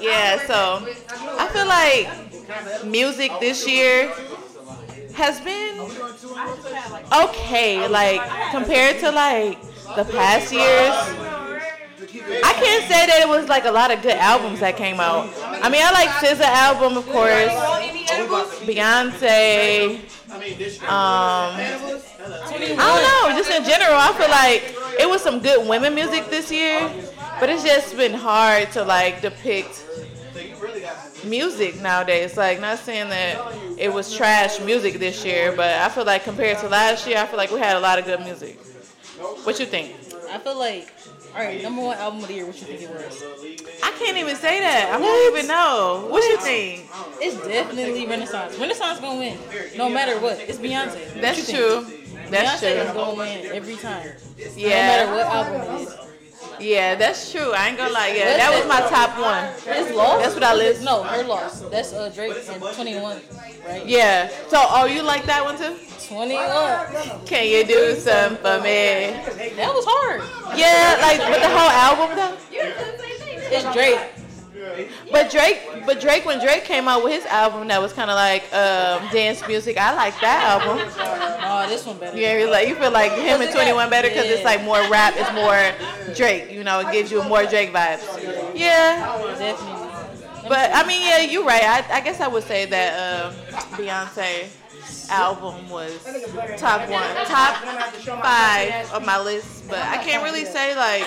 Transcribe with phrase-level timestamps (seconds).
[0.00, 0.86] Yeah, so
[1.38, 4.12] I feel like music this year
[5.14, 5.90] has been
[7.12, 9.60] okay, like compared to like
[9.96, 10.94] the past years.
[12.44, 15.28] I can't say that it was like a lot of good albums that came out.
[15.42, 17.52] I mean, I like SZA album, of course,
[18.62, 19.98] Beyonce.
[20.82, 21.54] Um,
[22.40, 26.30] I don't know, just in general, I feel like it was some good women music
[26.30, 26.88] this year,
[27.40, 29.84] but it's just been hard to like depict
[31.28, 32.36] music nowadays.
[32.36, 36.58] Like, not saying that it was trash music this year, but I feel like compared
[36.58, 38.58] to last year, I feel like we had a lot of good music.
[39.44, 39.94] What you think?
[40.30, 40.92] I feel like,
[41.34, 42.46] all right, number one album of the year.
[42.46, 43.22] What you think it was?
[43.82, 44.92] I can't even say that.
[44.94, 46.06] I don't even know.
[46.10, 46.88] What you think?
[47.20, 48.58] It's definitely Renaissance.
[48.58, 49.38] Renaissance gonna win,
[49.76, 50.38] no matter what.
[50.40, 51.20] It's Beyonce.
[51.20, 51.86] That's true.
[52.30, 54.86] That's Beyonce is gonna win every time, no Yeah.
[54.86, 56.07] matter what album it is.
[56.60, 57.52] Yeah, that's true.
[57.52, 58.12] I ain't gonna lie.
[58.16, 59.44] Yeah, that was my top one.
[59.66, 60.22] It's lost.
[60.22, 60.84] That's what I listen.
[60.84, 61.60] No, her loss.
[61.70, 63.20] That's uh Drake and 21,
[63.66, 63.86] right?
[63.86, 64.28] Yeah.
[64.48, 65.76] So, oh, you like that one too?
[66.08, 67.26] 21.
[67.26, 69.14] Can you do something for me?
[69.56, 70.22] That was hard.
[70.58, 72.36] Yeah, like with the whole album though.
[72.50, 74.00] It's Drake.
[75.10, 78.16] But Drake, but Drake, when Drake came out with his album, that was kind of
[78.16, 79.76] like um, dance music.
[79.76, 80.78] I like that album.
[80.98, 82.16] Oh, this one better.
[82.16, 84.80] Yeah, you like you feel like him and Twenty One better because it's like more
[84.90, 86.50] rap, it's more Drake.
[86.52, 88.04] You know, it gives you more Drake vibes.
[88.54, 88.96] Yeah,
[89.38, 90.48] Definitely.
[90.48, 91.62] but I mean, yeah, you're right.
[91.62, 93.34] I, I guess I would say that um,
[93.76, 94.48] Beyonce
[95.10, 95.92] album was
[96.56, 97.54] top one, top
[98.22, 99.68] five of my list.
[99.68, 101.04] But I can't really say like,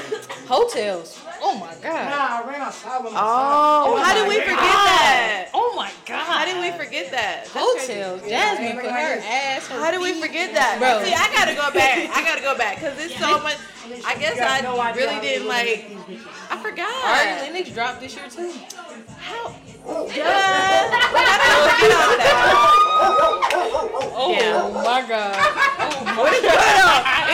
[0.47, 1.19] Heaux Tales.
[1.43, 2.05] Oh my god.
[2.05, 3.09] Nah, we are salva.
[3.11, 5.49] Oh, how did we forget that?
[5.55, 6.23] Oh my god.
[6.23, 7.45] How did we forget that?
[7.45, 8.01] That's crazy.
[8.01, 8.21] Hotels.
[8.21, 9.67] Jazmine put her ass.
[9.67, 10.77] Her How did we forget that?
[10.77, 11.03] Bro.
[11.03, 12.15] See, I gotta go back.
[12.15, 13.57] I gotta go back because it's so much.
[14.05, 14.61] I guess I
[14.93, 15.89] really didn't like.
[16.51, 16.93] I forgot.
[17.09, 18.53] Ari Lennox dropped this year too.
[19.17, 19.55] How?
[20.13, 20.93] Yeah.
[20.93, 22.37] How did I forget all that?
[24.23, 25.35] Oh my god.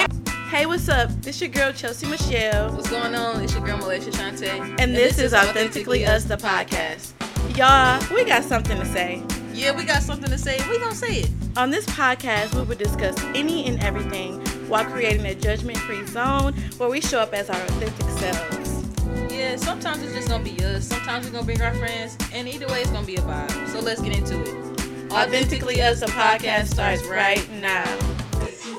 [0.10, 0.14] Oh
[0.50, 0.60] What is going on?
[0.60, 1.10] Hey, what's up?
[1.22, 3.42] This your girl Chelsea Michelle, What's going on?
[3.44, 4.80] It's your girl Malaysia Shante.
[4.80, 7.14] and this is Authentically Us, the podcast.
[7.58, 9.22] Y'all, we got something to say.
[9.54, 10.58] Yeah, we got something to say.
[10.70, 11.30] We gonna say it.
[11.58, 16.90] On this podcast, we will discuss any and everything while creating a judgment-free zone where
[16.90, 18.86] we show up as our authentic selves.
[19.34, 20.88] Yeah, sometimes it's just gonna be us.
[20.88, 23.68] Sometimes we're gonna bring our friends, and either way, it's gonna be a vibe.
[23.70, 25.12] So let's get into it.
[25.12, 27.86] Authentically Us, the podcast starts right now.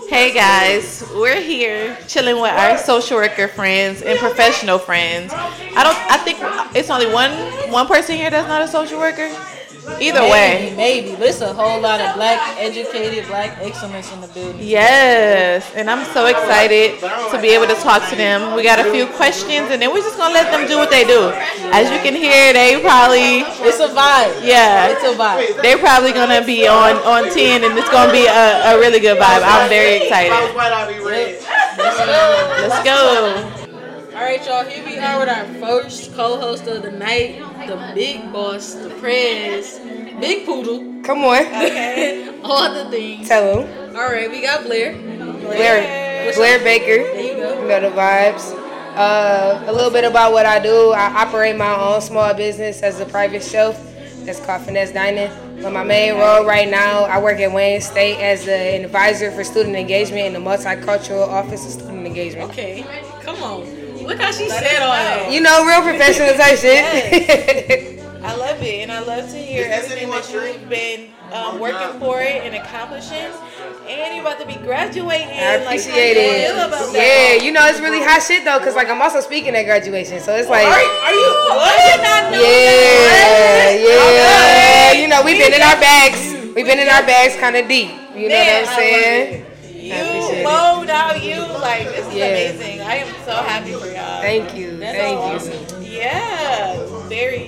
[0.09, 5.31] Hey guys, we're here chilling with our social worker friends and professional friends.
[5.35, 5.99] I don't.
[6.11, 6.39] I think
[6.75, 7.31] it's only one
[7.71, 9.29] one person here that's not a social worker.
[10.01, 11.11] Either way, Maybe, maybe.
[11.17, 14.61] There's a whole lot of black educated, black excellence in the building.
[14.61, 18.55] yes, and I'm so excited to be able to talk to them.
[18.55, 21.05] We got a few questions, and then we're just gonna let them do what they
[21.05, 21.31] do.
[21.75, 24.39] As you can hear, they probably It's a vibe.
[24.45, 24.89] yeah.
[24.93, 25.63] It's a vibe.
[25.63, 29.19] They're probably gonna be on on ten, and it's gonna be a, a really good
[29.19, 29.43] vibe.
[29.43, 30.31] I'm very excited.
[31.79, 32.69] Let's go.
[32.69, 33.58] Let's go.
[34.19, 34.65] All right, y'all.
[34.65, 39.79] Here we are with our first co-host of the night, the big boss, the prez,
[40.19, 41.47] big poodle, Come on.
[41.47, 42.29] Okay.
[42.43, 43.29] all the things.
[43.29, 43.97] Tell him.
[43.97, 44.95] All right, we got Blair.
[44.99, 47.05] Blair, Blair Baker.
[47.05, 47.63] There you go.
[47.63, 48.53] You know the vibes.
[48.97, 50.91] Uh, a little bit about what I do.
[50.91, 53.81] I operate my own small business as a private chef.
[54.25, 55.31] That's called Finesse Dining.
[55.63, 59.45] But my main role right now, I work at Wayne State as an advisor for
[59.45, 62.51] student engagement in the multicultural office of student engagement.
[62.51, 62.85] Okay,
[63.23, 63.88] come on.
[64.09, 65.31] Look how she said all that.
[65.31, 68.01] You know, real professional type shit.
[68.25, 72.21] I love it, and I love to hear everything that you've been um, working for
[72.21, 73.29] it and accomplishing.
[73.87, 75.29] And you're about to be graduating.
[75.29, 76.71] I appreciate do you feel it.
[76.73, 77.37] that?
[77.39, 80.21] Yeah, you know it's really hot shit though, cause like I'm also speaking at graduation,
[80.21, 80.65] so it's like.
[80.67, 81.29] Are you?
[81.53, 81.69] What?
[81.69, 84.93] I did not know Yeah, that.
[84.97, 85.01] yeah.
[85.01, 86.33] You know, we've been in our bags.
[86.57, 87.93] We've been in our bags kind of deep.
[88.17, 89.45] You know what I'm saying?
[90.29, 90.45] You appreciate it.
[90.45, 92.25] load out you like this is Yeah.
[92.27, 92.81] amazing.
[92.83, 94.21] I am so happy for y'all.
[94.21, 94.77] Thank you.
[94.79, 95.83] That's Thank awesome.
[95.83, 95.91] you.
[95.91, 96.77] Yeah,
[97.09, 97.47] very.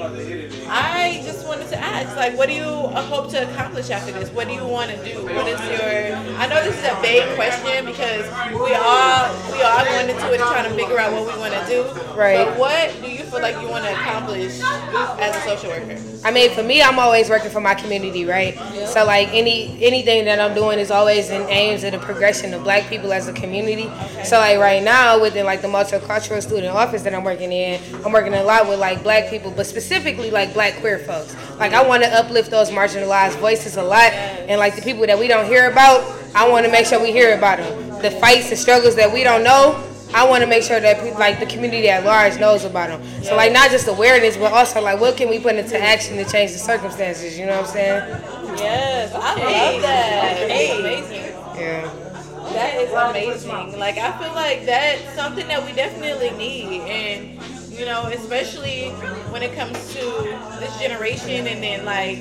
[0.72, 4.30] I just wanted to ask, like, what do you hope to accomplish after this?
[4.30, 5.24] What do you want to do?
[5.24, 6.16] What is your?
[6.38, 8.24] I know this is a big question because
[8.54, 11.54] we all we all going into it and trying to figure out what we want
[11.54, 11.82] to do.
[12.16, 12.46] Right.
[12.46, 16.00] But what do you feel like you want to accomplish as a social worker?
[16.22, 18.54] I mean, for me, I'm always working for my community, right?
[18.86, 22.62] So like any anything that I'm doing is always in aims at the progression of
[22.62, 23.90] Black people as a community.
[24.22, 28.12] So like right now, within like the multicultural student office that I'm working in, I'm
[28.12, 31.34] working a lot with like Black people, but specifically like Black queer folks.
[31.58, 35.18] Like I want to uplift those marginalized voices a lot, and like the people that
[35.18, 36.04] we don't hear about,
[36.34, 38.02] I want to make sure we hear about them.
[38.02, 39.86] The fights, the struggles that we don't know.
[40.12, 43.22] I want to make sure that people, like the community at large knows about them.
[43.22, 46.24] So like not just awareness, but also like what can we put into action to
[46.24, 47.38] change the circumstances?
[47.38, 48.22] You know what I'm saying?
[48.58, 50.50] Yes, I love that.
[50.50, 51.34] It's amazing.
[51.56, 51.88] Yeah.
[52.52, 53.78] That is amazing.
[53.78, 57.38] Like I feel like that's something that we definitely need, and
[57.80, 58.90] you know, especially
[59.32, 60.00] when it comes to
[60.60, 62.18] this generation, and then like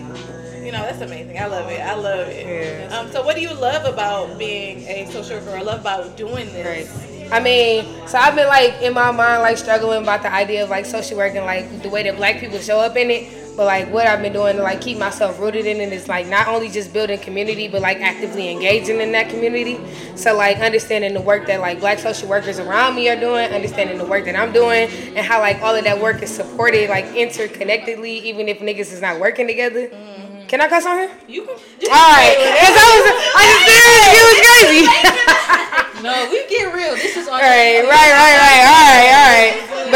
[0.63, 1.37] you know, that's amazing.
[1.37, 1.79] I love it.
[1.81, 2.45] I love it.
[2.89, 2.97] Yeah.
[2.97, 6.45] Um, so what do you love about being a social worker i love about doing
[6.53, 6.89] this?
[6.89, 7.31] Right.
[7.31, 10.69] I mean, so I've been like in my mind like struggling about the idea of
[10.69, 13.38] like social work and like the way that black people show up in it.
[13.59, 16.27] But like what I've been doing to like keep myself rooted in it is like
[16.27, 19.77] not only just building community, but like actively engaging in that community.
[20.15, 23.97] So like understanding the work that like black social workers around me are doing, understanding
[23.97, 27.03] the work that I'm doing, and how like all of that work is supported like
[27.07, 29.89] interconnectedly, even if niggas is not working together.
[29.89, 30.47] Mm-hmm.
[30.47, 31.11] Can I cuss on here?
[31.27, 31.51] You can.
[31.51, 34.07] All right, because I was, I just serious.
[34.15, 35.35] It was crazy.
[35.99, 36.95] No, we get real.
[36.95, 38.63] This is All right, right, right, right.
[38.63, 39.18] All right, all right.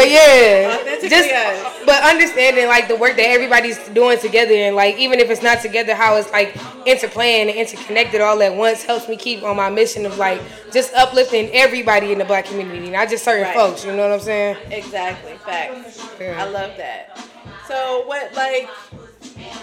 [0.04, 1.82] But yeah, just us.
[1.86, 5.60] but understanding like the work that everybody's doing together and like even if it's not
[5.62, 6.52] together, how it's like
[6.86, 10.40] interplaying and interconnected all at once helps me keep on my mission of like
[10.72, 13.54] just uplifting everybody in the black community, not just certain Right.
[13.54, 13.84] folks.
[13.84, 14.56] You know what I'm saying?
[14.70, 15.34] Exactly.
[15.38, 16.06] Facts.
[16.20, 16.42] Yeah.
[16.42, 17.18] I love that.
[17.66, 18.68] So what like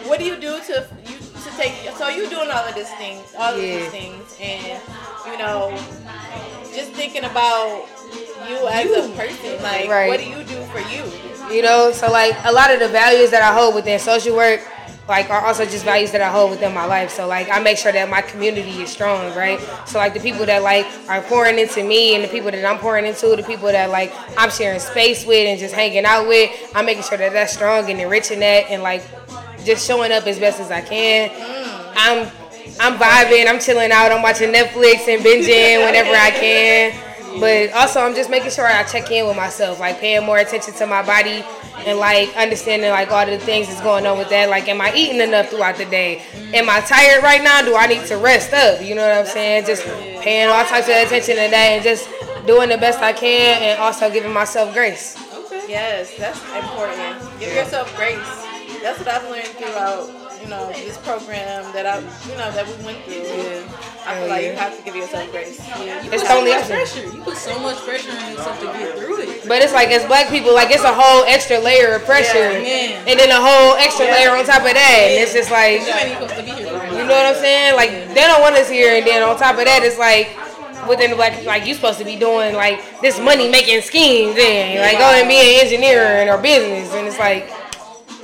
[0.07, 3.25] what do you do to you to take so you doing all of these things
[3.37, 4.81] all of these things and
[5.25, 5.71] you know
[6.73, 7.85] just thinking about
[8.47, 10.07] you as a person like Right.
[10.07, 11.03] what do you do for you
[11.53, 14.61] You know, so like a lot of the values that I hold within social work,
[15.09, 17.11] like are also just values that I hold within my life.
[17.11, 19.59] So like I make sure that my community is strong, right?
[19.85, 22.77] So like the people that like are pouring into me and the people that I'm
[22.79, 26.49] pouring into, the people that like I'm sharing space with and just hanging out with,
[26.73, 29.03] I'm making sure that that's strong and enriching that and like
[29.65, 31.31] just showing up as best as I can.
[31.95, 32.27] I'm
[32.79, 37.39] I'm vibing, I'm chilling out, I'm watching Netflix and binging whenever I can.
[37.39, 40.73] But also, I'm just making sure I check in with myself, like paying more attention
[40.75, 41.43] to my body
[41.85, 44.49] and like understanding like all the things that's going on with that.
[44.49, 46.23] Like, am I eating enough throughout the day?
[46.53, 47.61] Am I tired right now?
[47.61, 48.81] Do I need to rest up?
[48.81, 49.65] You know what I'm saying?
[49.65, 49.83] Just
[50.21, 52.09] paying all types of attention to that and just
[52.45, 55.15] doing the best I can and also giving myself grace.
[55.33, 55.65] Okay.
[55.69, 58.50] Yes that's important give yourself grace
[58.81, 60.09] that's what I've learned throughout
[60.41, 63.61] you know this program that I you know that we went through.
[64.01, 65.61] I feel like you have to give yourself grace.
[65.61, 67.05] Yeah, you It's only so much pressure.
[67.05, 69.47] You put so much pressure on yourself to get through it.
[69.47, 73.05] But it's like as black people, like it's a whole extra layer of pressure, Yeah.
[73.05, 75.93] and then a whole extra layer on top of that, and it's just like You
[75.93, 76.73] ain't supposed to be here.
[76.97, 77.75] You know what I'm saying?
[77.75, 80.33] Like they don't want us here, and then on top of that, it's like
[80.89, 84.81] within the black, like you're supposed to be doing like this money making schemes, and
[84.81, 87.45] like go and be an engineer or business, and it's like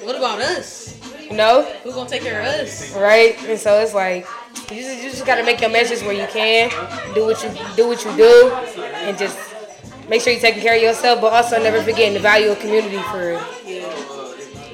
[0.07, 0.97] What about us?
[1.29, 1.63] No.
[1.83, 2.95] Who gonna take care of us?
[2.95, 3.37] right?
[3.43, 4.25] And so it's like
[4.71, 6.69] you just, you just gotta make your measures where you can,
[7.13, 8.53] do what you do what you do,
[9.03, 9.37] and just
[10.07, 12.99] make sure you're taking care of yourself, but also never forgetting the value of community
[13.11, 13.43] for real.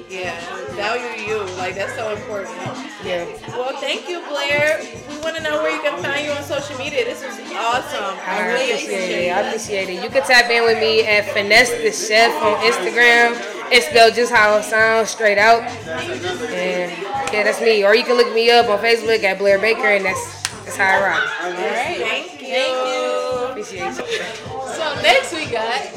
[0.07, 0.39] yeah
[0.75, 3.25] value you like that's so important Yeah.
[3.49, 4.79] Well, thank you, Blair.
[5.09, 7.03] We want to know where you can find you on social media.
[7.03, 8.17] This was awesome.
[8.25, 9.31] I really appreciate it.
[9.31, 10.03] I appreciate it.
[10.03, 13.35] You can tap in with me at Finesse the Chef on Instagram.
[13.71, 15.63] It's spelled just how it sounds, straight out.
[15.63, 16.91] And
[17.33, 17.83] yeah, that's me.
[17.83, 20.85] Or you can look me up on Facebook at Blair Baker, and that's that's how
[20.85, 21.23] I rock.
[21.43, 21.97] All right.
[21.97, 22.47] Thank you.
[22.47, 23.45] Thank you.
[23.49, 24.33] Appreciate you.
[24.75, 25.91] So next we got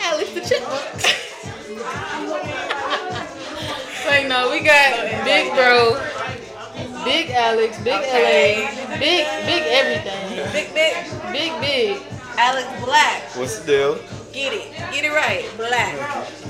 [0.00, 1.22] Alex the Chipmunk.
[4.06, 6.00] Wait, no, we got Big Bro,
[7.06, 8.66] Big Alex, Big Okay.
[8.66, 10.94] LA, Big Big everything, Big, big.
[11.32, 12.02] Big Big.
[12.36, 13.22] Alex Black.
[13.36, 13.94] What's the deal?
[14.32, 14.72] Get it.
[14.92, 15.46] Get it right.
[15.56, 15.94] Black.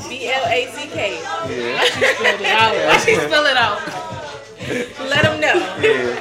[0.08, 1.20] B L A C K.
[1.20, 1.84] Yeah.
[1.84, 2.74] Spell it out.
[2.88, 3.78] Why she spell it out?
[5.10, 5.54] Let them know.
[5.84, 6.18] Yeah.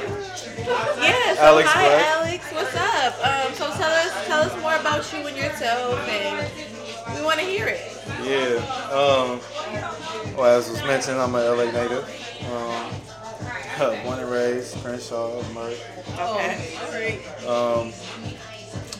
[1.00, 1.34] Yeah.
[1.34, 2.06] So Alex hi, Black.
[2.06, 2.52] Alex.
[2.52, 3.14] What's up?
[3.24, 3.54] Um.
[3.54, 7.66] So tell us, tell us more about you and yourself, and we want to hear
[7.66, 7.80] it.
[8.22, 8.60] Yeah.
[8.92, 9.40] Um,
[10.36, 12.04] well, as was mentioned, I'm a LA native.
[12.52, 12.75] Um,
[13.78, 15.78] born and raised, Crenshaw, Merck.
[16.18, 17.20] Okay.
[17.46, 17.92] Um,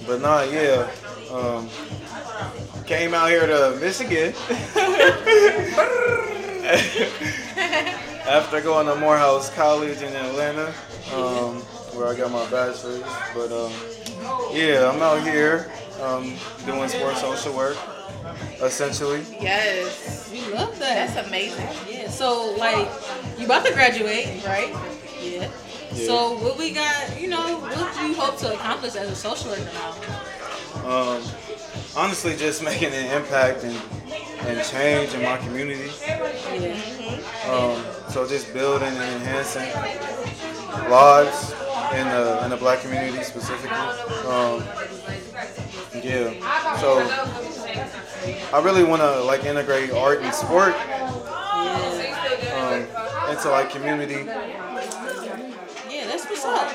[0.07, 0.91] but nah, yeah.
[1.31, 1.69] Um,
[2.87, 4.33] came out here to Michigan
[8.29, 10.73] after going to Morehouse College in Atlanta,
[11.13, 11.57] um,
[11.95, 13.03] where I got my bachelor's.
[13.35, 13.73] But um,
[14.53, 17.77] yeah, I'm out here um, doing sports social work,
[18.63, 19.23] essentially.
[19.41, 20.31] Yes.
[20.31, 21.15] We love that.
[21.15, 21.67] That's amazing.
[21.89, 22.09] Yeah.
[22.11, 22.89] So like,
[23.39, 24.71] you about to graduate, right?
[25.21, 25.51] Yeah.
[25.93, 26.07] Yeah.
[26.07, 27.21] So what we got?
[27.21, 29.95] You know, what do you hope to accomplish as a social worker now?
[30.85, 31.23] Um,
[31.97, 33.81] honestly, just making an impact and,
[34.47, 35.91] and change in my community.
[36.03, 36.79] Yeah.
[37.49, 39.71] Um, so just building and enhancing
[40.91, 41.53] lives
[41.95, 43.71] in the in the black community specifically.
[44.29, 44.63] Um,
[46.03, 46.77] Yeah.
[46.81, 47.01] So
[48.53, 50.75] I really want to like integrate art and sport
[52.55, 52.87] um,
[53.31, 54.25] into like community.
[55.89, 56.73] Yeah, that's what's up.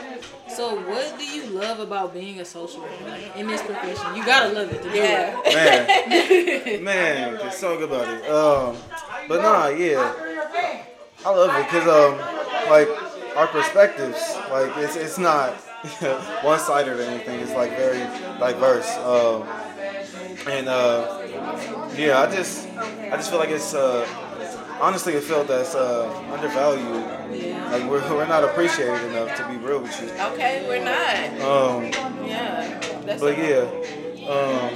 [0.47, 4.15] So, what do you love about being a social worker like, in this profession?
[4.15, 5.39] You gotta love it to Yeah.
[5.45, 6.83] it.
[6.83, 8.29] Man, man, can talk about it.
[8.29, 8.75] Um,
[9.29, 10.13] but nah, yeah,
[11.25, 12.17] I love it because um,
[12.69, 12.89] like
[13.37, 14.19] our perspectives,
[14.51, 15.53] like it's it's not
[16.43, 17.39] one sided or anything.
[17.39, 17.99] It's like very
[18.39, 18.89] diverse.
[18.97, 19.43] Um,
[20.47, 21.20] and uh,
[21.97, 24.07] yeah, I just I just feel like it's uh,
[24.81, 27.05] honestly it felt that's uh, undervalued.
[27.71, 30.09] Like we're, we're not appreciated enough to be real with you.
[30.33, 31.41] Okay, we're not.
[31.41, 31.85] Um,
[32.27, 32.79] Yeah.
[33.05, 33.65] That's but yeah,
[34.29, 34.69] um,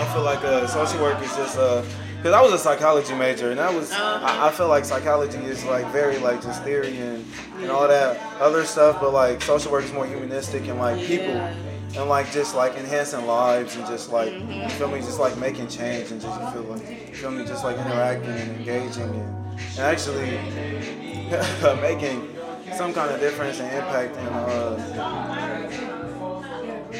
[0.00, 1.82] I feel like uh, social work is just uh,
[2.22, 5.64] cause I was a psychology major and that was I, I feel like psychology is
[5.64, 9.84] like very like just theory and, and all that other stuff, but like social work
[9.84, 11.54] is more humanistic and like people Yeah.
[11.94, 15.68] And like just like enhancing lives and just like you feel me, just like making
[15.68, 19.36] change and just you feel like you feel me, just like interacting and engaging and,
[19.76, 20.40] and actually
[21.80, 22.28] making
[22.70, 24.78] some kind of difference and impact in uh,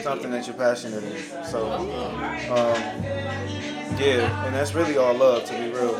[0.02, 1.42] something that you're passionate in.
[1.42, 1.72] So,
[2.50, 3.04] um,
[3.98, 5.96] yeah, and that's really all love, to be real.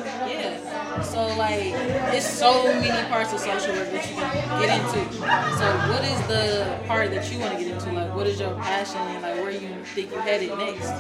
[1.03, 1.73] So like,
[2.15, 5.11] it's so many parts of social work that you can get into.
[5.59, 7.93] So what is the part that you want to get into?
[7.93, 10.91] Like, what is your passion and like where you think you're headed next?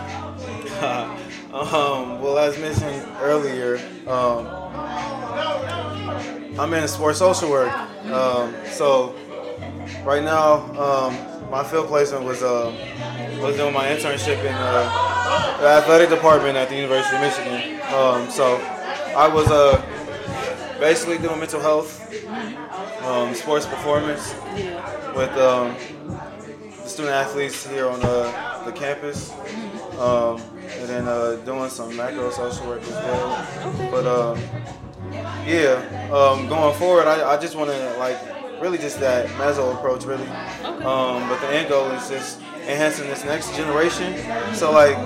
[1.52, 4.46] um, well, as mentioned earlier, um,
[6.58, 7.72] I'm in sports social work.
[8.06, 9.14] Um, so
[10.04, 12.72] right now, um, my field placement was uh,
[13.40, 17.80] was doing my internship in uh, the athletic department at the University of Michigan.
[17.92, 18.56] Um, so
[19.14, 19.80] I was uh,
[20.80, 22.00] basically doing mental health,
[23.04, 24.34] um, sports performance
[25.14, 25.76] with um,
[26.82, 29.32] the student athletes here on uh, the campus,
[29.98, 30.40] um,
[30.78, 33.90] and then uh, doing some macro social work as well.
[33.90, 34.38] But um,
[35.46, 38.18] yeah, um, going forward, I, I just want to like
[38.62, 40.26] really just that meso approach, really.
[40.64, 44.16] Um, but the end goal is just enhancing this next generation.
[44.54, 44.96] So like,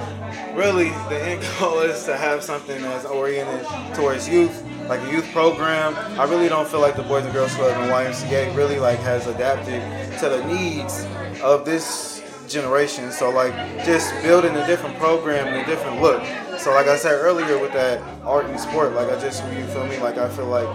[0.56, 5.30] really, the end goal is to have something that's oriented towards youth, like a youth
[5.32, 5.94] program.
[6.18, 9.26] I really don't feel like the Boys and Girls Club and YMCA really like has
[9.26, 9.82] adapted
[10.20, 11.06] to the needs
[11.42, 13.12] of this generation.
[13.12, 13.52] So like,
[13.84, 16.22] just building a different program and a different look.
[16.58, 19.86] So like I said earlier with that art and sport, like I just you feel
[19.86, 20.68] me, like I feel like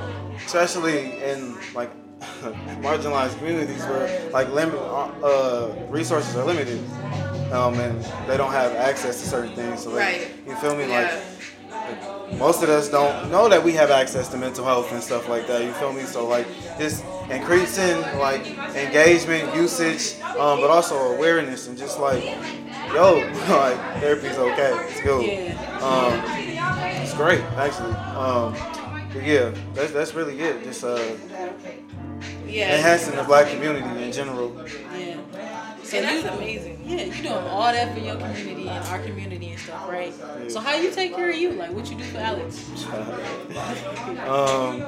[0.45, 1.91] especially in like
[2.81, 6.79] marginalized communities where like limit uh, resources are limited
[7.51, 9.83] um, and they don't have access to certain things.
[9.83, 10.27] So like, Right.
[10.47, 10.87] you feel me?
[10.87, 11.01] Yeah.
[11.01, 15.27] Like most of us don't know that we have access to mental health and stuff
[15.27, 15.63] like that.
[15.63, 16.03] You feel me?
[16.03, 16.47] So like
[16.77, 22.23] just increasing like engagement, usage, um, but also awareness and just like
[22.93, 24.77] yo, like therapy's okay.
[24.89, 25.51] It's good.
[25.81, 26.13] Um,
[27.01, 27.93] it's great actually.
[29.13, 30.63] But yeah, that's that's really it.
[30.63, 31.00] Just uh,
[32.48, 32.75] Yeah.
[32.75, 34.53] enhancing the black community in general.
[34.98, 35.18] Yeah.
[35.84, 36.80] So And that's amazing.
[36.86, 40.13] yeah, you doing all that for your community and our community and stuff, right?
[40.48, 41.51] So how you take care of you?
[41.53, 42.65] Like, what you do for Alex?
[44.27, 44.82] Um,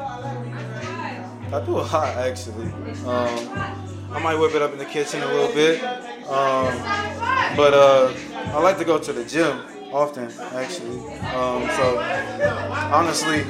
[1.53, 2.67] I do a lot actually.
[3.05, 3.49] Um,
[4.11, 5.83] I might whip it up in the kitchen a little bit.
[5.83, 6.71] Um,
[7.55, 8.13] but uh,
[8.47, 9.59] I like to go to the gym
[9.91, 10.99] often actually.
[11.35, 11.99] Um, so
[12.91, 13.43] honestly,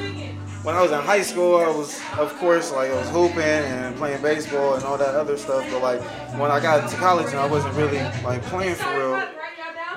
[0.64, 3.96] when I was in high school, I was of course like I was hooping and
[3.98, 5.68] playing baseball and all that other stuff.
[5.70, 6.02] But like
[6.40, 9.28] when I got to college and I wasn't really like playing for real.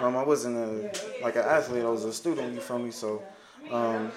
[0.00, 1.84] Um, I wasn't a like an athlete.
[1.84, 2.52] I was a student.
[2.52, 2.90] You feel me?
[2.90, 3.22] So
[3.70, 4.10] um,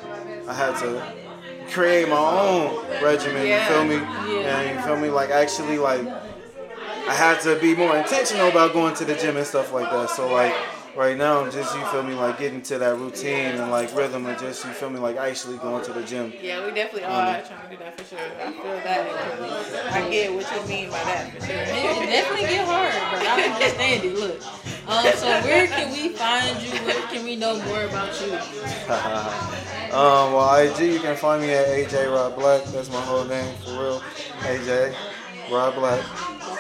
[0.47, 3.47] I had to create my own regimen.
[3.47, 3.95] You feel me?
[4.43, 5.09] And you feel me?
[5.09, 9.45] Like actually, like I had to be more intentional about going to the gym and
[9.45, 10.09] stuff like that.
[10.09, 10.53] So like
[10.95, 12.13] right now, I'm just you feel me?
[12.13, 14.99] Like getting to that routine and like rhythm and just you feel me?
[14.99, 16.33] Like actually going to the gym.
[16.41, 18.19] Yeah, we definitely are trying to do that for sure.
[18.19, 19.93] I feel that.
[19.93, 21.55] I get what you mean by that for sure.
[21.55, 24.15] It definitely get hard, but I understand it.
[24.15, 24.41] Look,
[24.87, 26.71] um, so where can we find you?
[26.85, 28.33] Where can we know more about you?
[29.95, 32.63] um, well, IG, you can find me at AJ Rod Black.
[32.65, 33.99] That's my whole name for real.
[34.41, 34.95] AJ
[35.51, 36.03] Rod Black.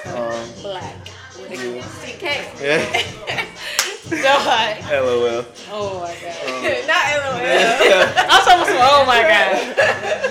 [0.07, 1.07] Um, Black.
[1.49, 1.81] Yeah.
[1.81, 2.61] CK.
[2.61, 3.45] yeah.
[4.09, 4.73] God.
[4.91, 5.45] LOL.
[5.71, 6.49] Oh my god.
[6.49, 7.37] Um, Not LOL.
[8.17, 8.89] I'm talking about.
[8.91, 9.53] Oh my god.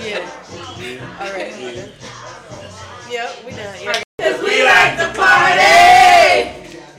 [0.03, 0.27] Yeah.
[1.19, 1.55] All right.
[3.09, 3.77] Yep, we done.
[3.81, 4.03] Yeah.
[4.19, 5.61] Cause We like to party.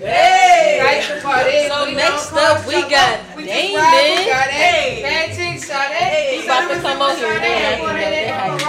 [0.01, 0.81] Hey.
[0.83, 1.69] Like to party.
[1.69, 3.37] So We next up, we got up.
[3.37, 4.27] We just ride, we Damon.
[4.27, 5.03] got it.
[5.03, 6.41] Bad chicks, shot it.
[6.41, 7.39] He about to come on here.
[7.39, 8.61] They happy that they hype.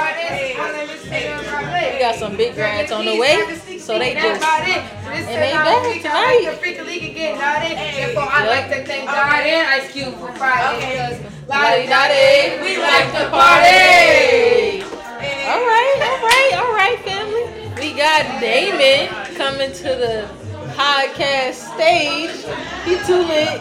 [1.93, 3.37] We got some big grads on the way.
[3.81, 4.83] So they just about it.
[5.09, 6.45] This and they back tonight.
[6.45, 7.75] The freaking league again, not it.
[7.75, 11.17] Therefore, I like to thank God and Ice Cube for Friday.
[11.49, 14.83] Lodi Dodi, we like to party.
[15.49, 17.43] All right, all right, all right, family.
[17.81, 20.29] We got Damon coming to the
[20.77, 22.45] podcast stage.
[22.85, 23.59] He too lit.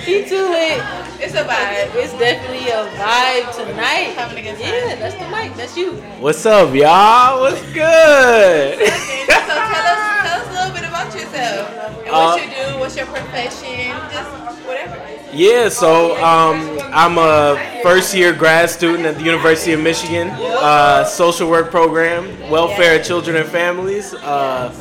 [0.00, 0.82] He too lit.
[1.24, 1.94] It's a vibe.
[2.02, 4.10] It's definitely a vibe tonight.
[4.16, 4.74] Having a good time.
[4.74, 5.54] Yeah, that's the mic.
[5.54, 5.92] That's you.
[6.18, 7.42] What's up, y'all?
[7.42, 8.74] What's good?
[8.74, 12.50] Okay, so tell us, tell us a little bit about yourself and what Uh, you
[12.50, 14.30] do, what's your profession, just
[14.66, 15.00] whatever.
[15.32, 21.04] Yeah, so um, I'm a first year grad student at the University of Michigan, uh,
[21.04, 24.12] social work program, welfare of children and families.
[24.12, 24.74] Uh,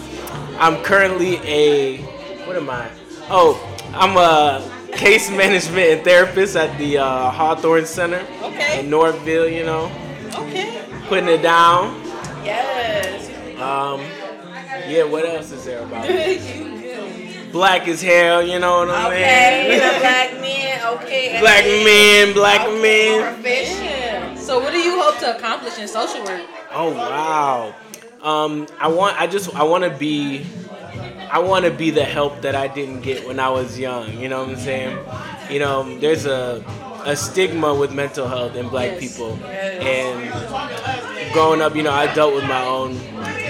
[0.58, 1.98] I'm currently a,
[2.48, 2.90] what am I?
[3.30, 3.62] Oh,
[3.94, 8.80] I'm a case management and therapist at the uh, Hawthorn Center Okay.
[8.80, 9.92] in Northville, you know,
[10.36, 10.84] Okay.
[11.08, 12.02] putting it down.
[12.44, 13.28] Yes.
[13.60, 14.02] Um,
[14.90, 17.52] yeah, what else is there about it?
[17.52, 19.18] Black as hell, you know what I mean?
[19.20, 20.94] Okay, black man.
[20.96, 21.38] Okay.
[21.42, 23.34] Black men, black okay, men.
[23.34, 24.38] Profession.
[24.38, 26.42] So what do you hope to accomplish in social work?
[26.74, 27.76] Oh wow.
[28.22, 29.20] Um, I want.
[29.20, 29.54] I just.
[29.54, 30.46] I want to be.
[31.32, 34.18] I want to be the help that I didn't get when I was young.
[34.20, 34.98] You know what I'm saying?
[35.50, 36.64] You know, there's a
[37.04, 39.00] a stigma with mental health in Black Yes.
[39.00, 42.96] people, and growing up, you know, I dealt with my own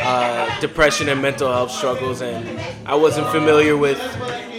[0.01, 3.99] uh, depression and mental health struggles, and I wasn't familiar with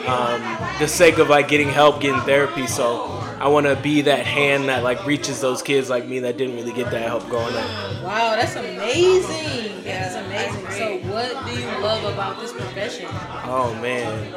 [0.07, 0.43] um,
[0.79, 2.67] the sake of like getting help, getting therapy.
[2.67, 3.07] So
[3.43, 6.55] I want to be that hand that like reaches those kids like me that didn't
[6.55, 8.05] really get that help growing up.
[8.05, 9.83] Wow, that's amazing.
[9.83, 10.71] That's amazing.
[10.71, 13.07] So what do you love about this profession?
[13.11, 14.33] Oh man,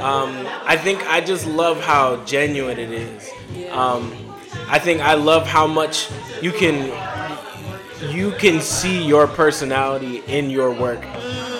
[0.00, 3.30] um, I think I just love how genuine it is.
[3.70, 4.12] Um,
[4.66, 6.08] I think I love how much
[6.42, 6.86] you can
[8.10, 11.06] you can see your personality in your work.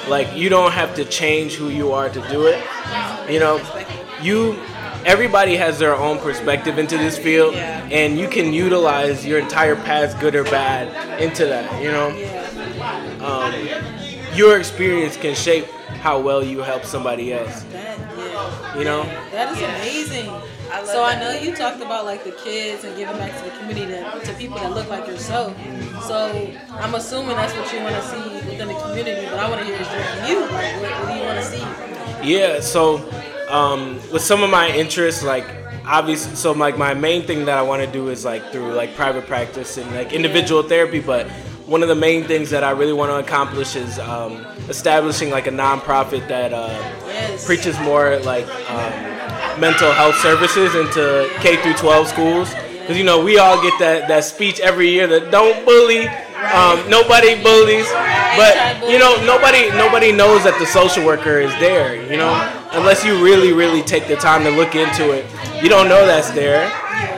[0.09, 2.61] Like you don't have to change who you are to do it.
[3.31, 3.61] You know,
[4.21, 4.59] you
[5.05, 10.19] everybody has their own perspective into this field, and you can utilize your entire past,
[10.21, 11.83] good or bad, into that.
[11.83, 12.09] You know,
[13.25, 13.55] um,
[14.37, 15.67] your experience can shape
[16.00, 17.63] how well you help somebody else.
[17.65, 18.78] That yeah.
[18.78, 19.02] You know.
[19.32, 20.30] That is amazing.
[20.71, 23.45] I love so I know you talked about like the kids and giving back to
[23.45, 25.56] the community that, to people that look like yourself.
[26.02, 29.26] So I'm assuming that's what you want to see within the community.
[29.26, 30.41] But I want to hear it straight from you.
[30.41, 32.30] Like, what, what do you want to see?
[32.30, 32.99] Yeah, so
[33.50, 35.45] um, with some of my interests, like
[35.87, 38.95] obviously, so like my main thing that I want to do is like through like
[38.95, 41.00] private practice and like individual therapy.
[41.00, 41.28] But
[41.67, 45.47] one of the main things that I really want to accomplish is um, establishing like
[45.47, 46.69] a nonprofit that uh,
[47.08, 47.45] Yes.
[47.47, 52.54] preaches more like um, mental health services into K through 12 schools.
[52.80, 56.06] Because you know we all get that that speech every year that don't bully,
[56.56, 57.84] um, nobody bullies,
[58.37, 58.54] but
[58.89, 61.97] you know nobody nobody knows that the social worker is there.
[62.11, 62.32] You know,
[62.73, 65.26] unless you really really take the time to look into it,
[65.63, 66.71] you don't know that's there.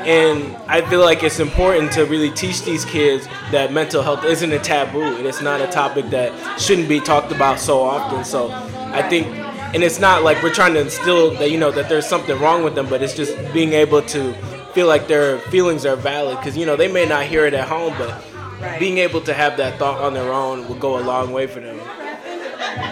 [0.07, 4.53] And I feel like it's important to really teach these kids that mental health isn't
[4.53, 8.25] a taboo and it's not a topic that shouldn't be talked about so often.
[8.25, 9.27] So I think
[9.73, 12.65] and it's not like we're trying to instill that you know that there's something wrong
[12.65, 14.33] with them but it's just being able to
[14.75, 17.69] feel like their feelings are valid because you know they may not hear it at
[17.69, 21.33] home but being able to have that thought on their own will go a long
[21.33, 21.79] way for them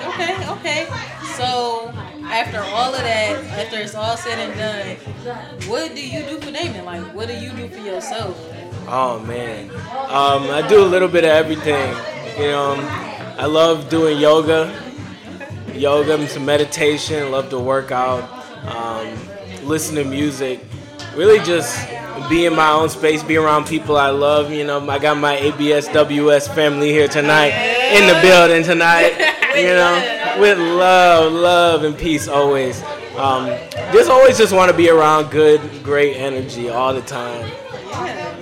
[0.08, 0.88] Okay, okay.
[1.36, 1.92] So
[2.30, 6.50] after all of that, after it's all said and done, what do you do for
[6.52, 6.84] Damon?
[6.84, 8.36] Like, what do you do for yourself?
[8.90, 9.70] oh man.
[10.08, 11.94] Um, i do a little bit of everything.
[12.38, 12.76] You know
[13.38, 14.74] i love doing yoga.
[15.74, 18.24] Yoga and some meditation love to work out
[18.66, 19.14] um,
[19.62, 20.64] listen to music.
[21.14, 21.86] Really just
[22.28, 24.80] be in my own space be around people i love you know.
[24.90, 27.50] I got my absws family here tonight
[27.92, 29.12] in the building tonight
[29.56, 32.82] you know with love love and peace always
[33.16, 33.48] um,
[33.92, 37.50] just always just want to be around good great energy all the time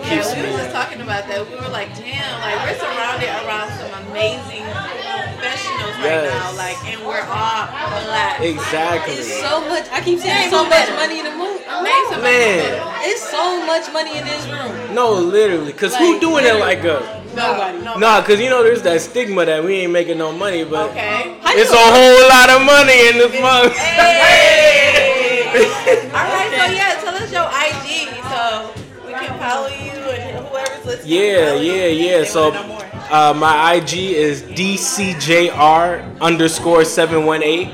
[0.07, 1.43] Yeah, we were just talking about that.
[1.51, 7.01] We were like, damn, like we're surrounded around some amazing professionals right now, like, and
[7.03, 7.67] we're all
[8.07, 8.39] black.
[8.41, 9.89] exactly It's so much.
[9.91, 11.59] I keep saying so much money in the movie.
[11.83, 14.95] Name somebody man It's so much money in this room.
[14.95, 17.03] no literally because who Like, doing it like us
[17.35, 17.83] Nobody.
[17.85, 17.97] No.
[17.99, 21.36] Nah, cause you know there's that stigma that we ain't making no money, but Okay.
[21.57, 23.73] How it's a whole lot of money in this month.
[23.77, 25.47] Hey.
[25.57, 28.73] All right, so yeah, tell us your IG so
[29.07, 31.12] we can follow you and whoever's listening.
[31.14, 32.25] Yeah, yeah, yeah.
[32.25, 32.85] So wanna know more.
[33.11, 37.71] uh, my IG is DCJR underscore seven one eight.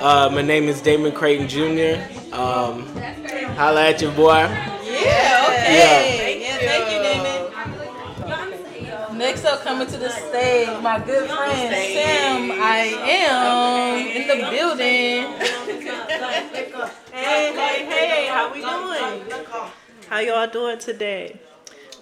[0.00, 2.02] Uh, my name is Damon Creighton Jr.
[2.34, 2.86] Um,
[3.56, 4.32] holla at your boy.
[4.34, 5.46] Yeah.
[5.48, 5.78] Okay.
[5.78, 6.23] Yeah.
[9.44, 9.56] Yeah.
[9.56, 9.60] Thank you, Damon.
[9.60, 12.50] Next up, coming to the stage, my good friend Sam.
[12.62, 12.78] I
[13.10, 15.24] am in the building.
[17.12, 18.26] hey, hey, hey!
[18.28, 19.44] How we doing?
[20.08, 21.40] How y'all doing today?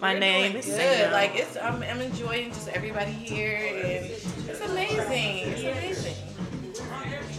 [0.01, 0.77] My name is Good.
[0.77, 1.13] Sam.
[1.13, 5.39] Like it's, I'm, I'm enjoying just everybody here, and it's amazing.
[5.49, 6.17] It's amazing.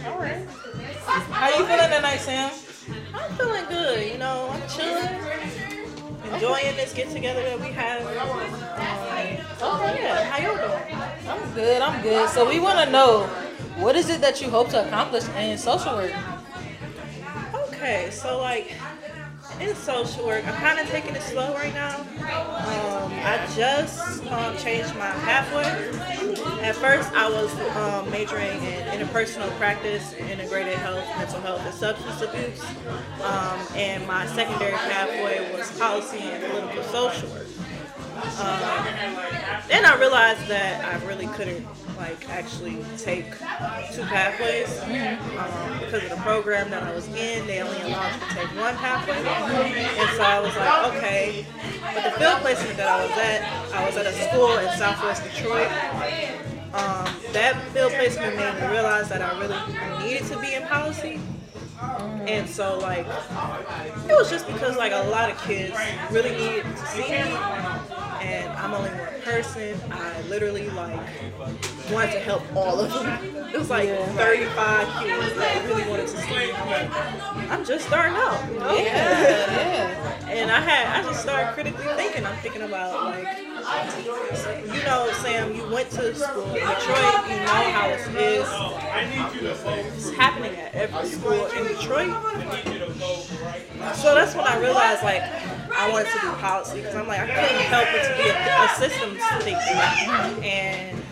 [0.06, 0.46] All right.
[1.06, 2.50] How you feeling tonight, Sam?
[3.14, 4.12] I'm feeling good.
[4.12, 5.73] You know, I'm chilling,
[6.32, 8.02] enjoying this get together that we have.
[9.60, 10.98] Oh yeah, how y'all doing?
[11.28, 11.82] I'm good.
[11.82, 12.28] I'm good.
[12.30, 13.26] So we want to know,
[13.76, 16.12] what is it that you hope to accomplish in social work?
[17.68, 18.72] Okay, so like
[19.60, 22.00] in social work, I'm kind of taking it slow right now.
[22.00, 25.64] Um, I just um, changed my pathway.
[26.62, 32.20] At first, I was um, majoring in interpersonal practice, integrated health, mental health, and substance
[32.20, 32.62] abuse.
[33.22, 37.46] Um, and my secondary pathway was policy and political social work.
[38.24, 43.30] Um, then I realized that I really couldn't like actually take
[43.92, 47.46] two pathways um, because of the program that I was in.
[47.46, 51.46] They only allowed you to take one pathway, and so I was like, okay.
[51.94, 55.22] But the field placement that I was at, I was at a school in Southwest
[55.22, 55.70] Detroit.
[56.74, 61.20] Um, that field placement made me realize that I really needed to be in policy.
[62.26, 63.06] And so like
[64.08, 65.76] it was just because like a lot of kids
[66.10, 67.36] really needed to see me
[68.64, 69.78] I'm only one person.
[69.90, 70.98] I literally like
[71.92, 73.46] wanted to help all of them.
[73.52, 76.50] It was like 35 kids that I really wanted to see.
[76.50, 78.74] I'm like, I'm just starting out, you know?
[78.74, 80.00] Yeah.
[80.34, 82.24] And I had I just started critically thinking.
[82.26, 87.70] I'm thinking about like you know, Sam, you went to school in Detroit, you know
[87.72, 88.48] how it is.
[89.96, 92.10] It's happening at every school in Detroit.
[93.94, 95.22] So that's when I realized like
[95.72, 98.64] I wanted to do policy because I'm like I couldn't help but to be a,
[98.64, 101.02] a systems thinker and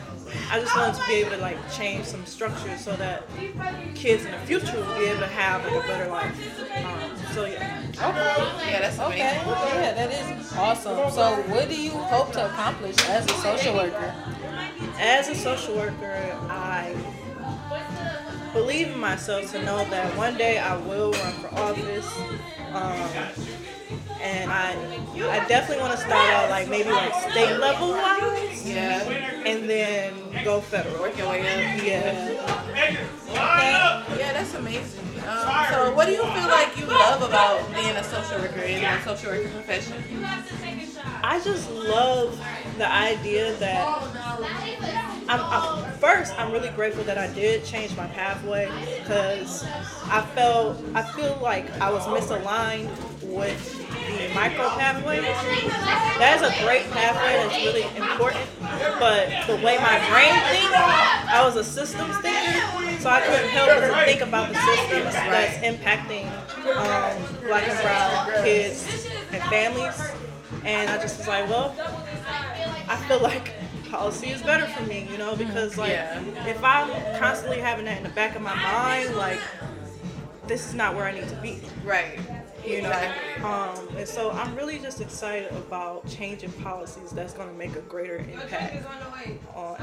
[0.50, 3.26] I just wanted to be able to like change some structures so that
[3.94, 6.36] kids in the future will be able to have like a better life.
[6.84, 7.82] Um, so yeah.
[7.94, 9.18] Yeah, that's Okay.
[9.18, 11.10] Yeah, that is awesome.
[11.10, 14.14] So, what do you hope to accomplish as a social worker?
[14.98, 16.94] As a social worker, I
[18.52, 22.08] believe in myself to know that one day I will run for office.
[22.72, 23.00] Um,
[24.22, 24.70] and I,
[25.30, 29.00] I definitely want to start out like maybe like state level wise, Yeah.
[29.44, 31.00] and then go federal.
[31.00, 31.82] Work your way up.
[31.84, 33.08] Yeah.
[33.32, 35.00] Yeah, that's amazing.
[35.28, 38.82] Um, so, what do you feel like you love about being a social worker in
[38.82, 40.02] the social worker profession?
[41.24, 42.38] I just love
[42.78, 43.86] the idea that
[45.28, 46.38] I'm, I'm first.
[46.38, 49.64] I'm really grateful that I did change my pathway because
[50.04, 52.90] I felt I feel like I was misaligned
[53.22, 53.81] with
[54.18, 55.20] the micro pathway.
[55.20, 58.46] That is a great pathway that's really important,
[58.98, 63.68] but the way my brain thinks, I was a systems thinker, so I couldn't help
[63.68, 66.26] but to think about the systems that's impacting
[66.76, 70.00] um, black and brown kids and families.
[70.64, 71.74] And I just was like, well,
[72.88, 73.52] I feel like
[73.90, 76.20] policy is better for me, you know, because like Yeah.
[76.46, 79.40] if I'm constantly having that in the back of my mind, like
[80.46, 82.18] this is not where I need to be, Right.
[82.64, 82.88] You know.
[82.88, 83.44] Exactly.
[83.44, 87.80] Um, and so I'm really just excited about changing policies that's going to make a
[87.82, 88.84] greater impact
[89.54, 89.76] on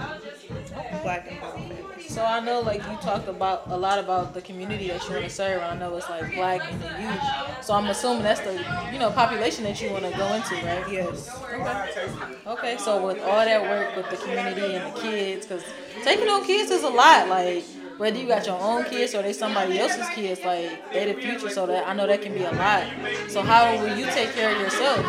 [1.03, 2.09] black families.
[2.09, 5.25] So I know, like you talked about a lot about the community that you want
[5.25, 5.61] to serve.
[5.61, 7.65] I know it's like black and the youth.
[7.65, 8.53] So I'm assuming that's the
[8.91, 10.85] you know population that you want to go into, right?
[10.91, 11.29] Yes.
[12.47, 12.77] Okay.
[12.77, 15.63] So with all that work with the community and the kids, because
[16.03, 17.27] taking on kids is a lot.
[17.27, 17.63] Like
[17.99, 21.49] whether you got your own kids or they somebody else's kids, like they the future.
[21.49, 22.85] So that I know that can be a lot.
[23.27, 25.05] So how will you take care of yourself?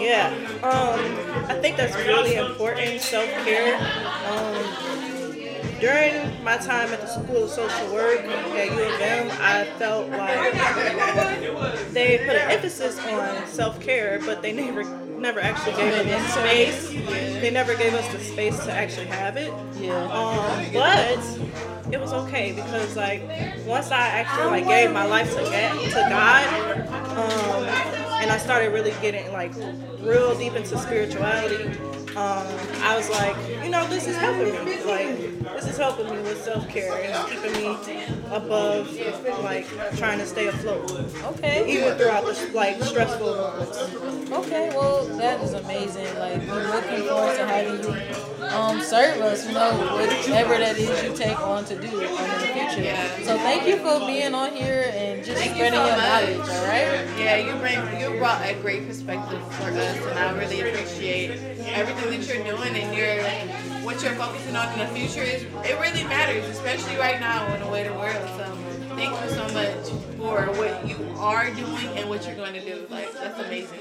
[0.00, 3.00] Yeah, um, I think that's really important.
[3.02, 3.76] Self care.
[4.26, 5.02] Um,
[5.80, 10.08] during my time at the School of Social Work at U of M, I felt
[10.10, 10.52] like
[11.92, 14.84] they put an emphasis on self care, but they never
[15.22, 16.88] never actually gave it the space.
[17.40, 19.52] They never gave us the space to actually have it.
[19.80, 20.02] Yeah.
[20.12, 23.22] Um, but it was okay because like
[23.64, 27.64] once I actually like gave my life to God, to God, um,
[28.20, 29.52] and I started really getting like
[30.00, 31.70] real deep into spirituality.
[32.14, 32.46] Um,
[32.82, 34.82] I was like, you know, this is helping me.
[34.84, 35.16] Like,
[35.54, 37.68] this is helping me with self care and keeping me
[38.30, 38.92] above,
[39.42, 40.90] like, trying to stay afloat,
[41.24, 41.64] Okay.
[41.72, 43.78] even throughout the like stressful moments.
[44.30, 46.18] Okay, well that is amazing.
[46.18, 47.94] Like we're looking forward to having you
[48.50, 52.48] um serve us, you know, whatever that is you take on to do in the
[52.52, 52.82] future.
[52.82, 53.16] Yeah.
[53.22, 56.08] So thank you for being on here and just Thank you spreading so your much.
[56.08, 57.18] knowledge, all right?
[57.18, 61.30] Yeah, you bring you you brought a great perspective for us, and I really appreciate
[61.66, 63.22] everything that you're doing and your
[63.84, 65.22] what you're focusing on in the future.
[65.22, 68.28] Is it really matters, especially right now in the way the world.
[68.36, 68.44] So
[68.96, 72.86] thank you so much for what you are doing and what you're going to do.
[72.88, 73.80] Like that's amazing.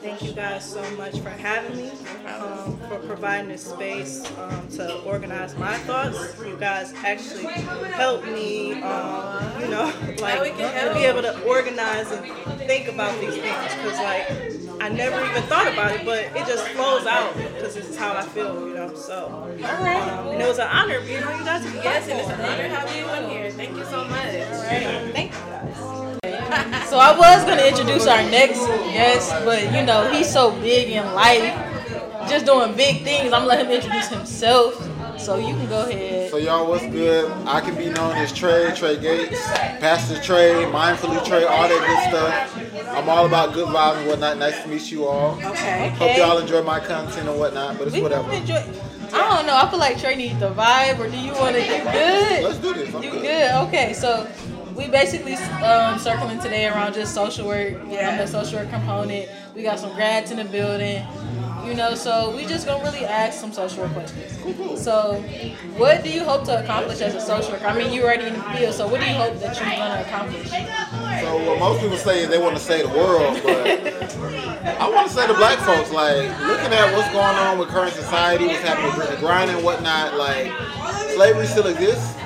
[0.00, 1.90] Thank you guys so much for having me,
[2.26, 6.36] um, for providing this space um, to organize my thoughts.
[6.44, 9.84] You guys actually helped me, um, you know,
[10.18, 12.26] like to be able to organize and
[12.66, 16.66] think about these things because, like, I never even thought about it, but it just
[16.70, 18.94] flows out because it's how I feel, you know.
[18.94, 21.64] So, um, and it was an honor being on you guys.
[21.74, 23.50] Yes, and it's an honor having you on here.
[23.52, 24.26] Thank you so much.
[24.26, 25.51] All right, thank you.
[26.92, 28.58] So I was gonna introduce our next
[28.92, 31.54] guest, but you know he's so big in life,
[32.28, 33.32] just doing big things.
[33.32, 34.74] I'm gonna let him introduce himself.
[35.18, 36.30] So you can go ahead.
[36.30, 37.32] So y'all, what's good?
[37.46, 39.40] I can be known as Trey, Trey Gates,
[39.80, 42.88] Pastor Trey, Mindfully Trey, all that good stuff.
[42.88, 44.36] I'm all about good vibes and whatnot.
[44.36, 45.36] Nice to meet you all.
[45.42, 45.94] Okay.
[45.96, 48.30] Hope y'all enjoy my content and whatnot, but it's we whatever.
[48.32, 48.62] Enjoy.
[49.14, 49.56] I don't know.
[49.56, 52.44] I feel like Trey needs the vibe, or do you want to do good?
[52.44, 52.94] Let's do this.
[52.94, 53.22] I'm you good.
[53.22, 53.50] good?
[53.68, 54.28] Okay, so
[54.74, 58.16] we basically um, circling today around just social work, yeah.
[58.16, 59.28] the social work component.
[59.54, 61.04] We got some grads in the building,
[61.64, 64.82] you know, so we just gonna really ask some social work questions.
[64.82, 65.22] So,
[65.76, 67.66] what do you hope to accomplish as a social worker?
[67.66, 70.00] I mean, you're already in the field, so what do you hope that you're gonna
[70.00, 70.48] accomplish?
[70.48, 73.66] So, what most people say is they want to save the world, but
[74.64, 77.92] I want to say to black folks, like, looking at what's going on with current
[77.92, 80.50] society, what's happening with the grind and whatnot, like,
[81.14, 82.21] slavery still exists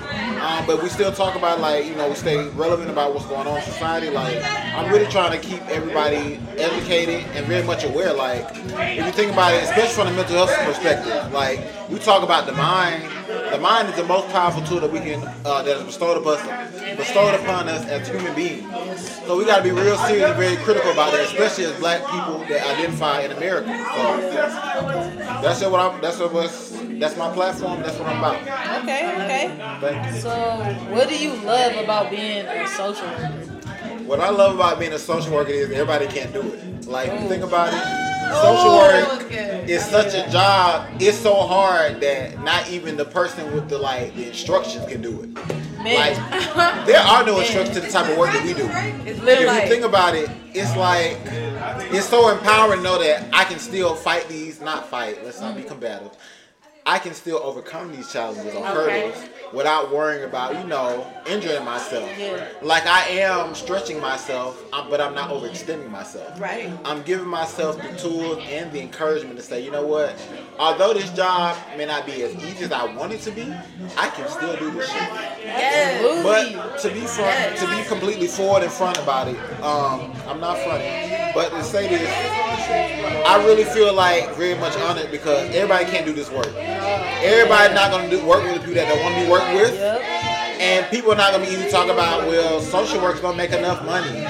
[0.47, 3.47] um, but we still talk about like you know we stay relevant about what's going
[3.47, 4.11] on in society.
[4.11, 4.41] Like
[4.75, 8.13] I'm really trying to keep everybody educated and very much aware.
[8.13, 12.23] Like if you think about it, especially from the mental health perspective, like we talk
[12.23, 13.11] about the mind.
[13.51, 16.39] The mind is the most powerful tool that we can uh, that is bestowed upon
[16.39, 18.67] us, bestowed upon us as human beings.
[19.27, 22.03] So we got to be real serious and very critical about that, especially as black
[22.03, 23.67] people that identify in America.
[23.67, 24.31] So
[25.43, 26.01] that's what I'm.
[26.01, 26.86] That's what was.
[26.99, 27.83] That's my platform.
[27.83, 28.83] That's what I'm about.
[28.83, 29.13] Okay.
[29.25, 29.79] Okay.
[29.81, 30.21] Thank you.
[30.21, 30.31] So,
[30.95, 33.33] what do you love about being a social worker?
[34.07, 36.87] What I love about being a social worker is everybody can't do it.
[36.87, 39.33] Like, you think about it, social oh, work
[39.69, 40.89] is such a job.
[41.01, 45.23] It's so hard that not even the person with the like the instructions can do
[45.23, 45.35] it.
[45.83, 45.95] Man.
[45.95, 48.69] Like, there are no instructions to the type of work that we do.
[49.09, 51.19] It's if you think about it, it's like
[51.93, 55.25] it's so empowering to know that I can still fight these, not fight.
[55.25, 56.13] Let's not be combative.
[56.87, 59.29] I can still overcome these challenges or hurdles okay.
[59.53, 62.09] without worrying about, you know, injuring myself.
[62.17, 62.47] Yeah.
[62.63, 66.41] Like I am stretching myself, but I'm not overextending myself.
[66.41, 66.73] Right.
[66.85, 70.17] I'm giving myself the tools and the encouragement to say, you know what?
[70.59, 73.43] Although this job may not be as easy as I want it to be,
[73.97, 75.03] I can still do this shit.
[75.45, 76.23] Yes.
[76.23, 77.61] But to be front, yes.
[77.61, 81.33] to be completely forward and front about it, um, I'm not fronting.
[81.35, 82.09] But to say this,
[83.27, 86.55] I really feel like very much honored because everybody can't do this work.
[86.57, 89.75] Everybody not gonna do work with the people that they want to be worked with,
[89.75, 90.01] yep.
[90.61, 92.27] and people are not gonna be easy to talk about.
[92.27, 94.27] Well, social work's gonna make enough money.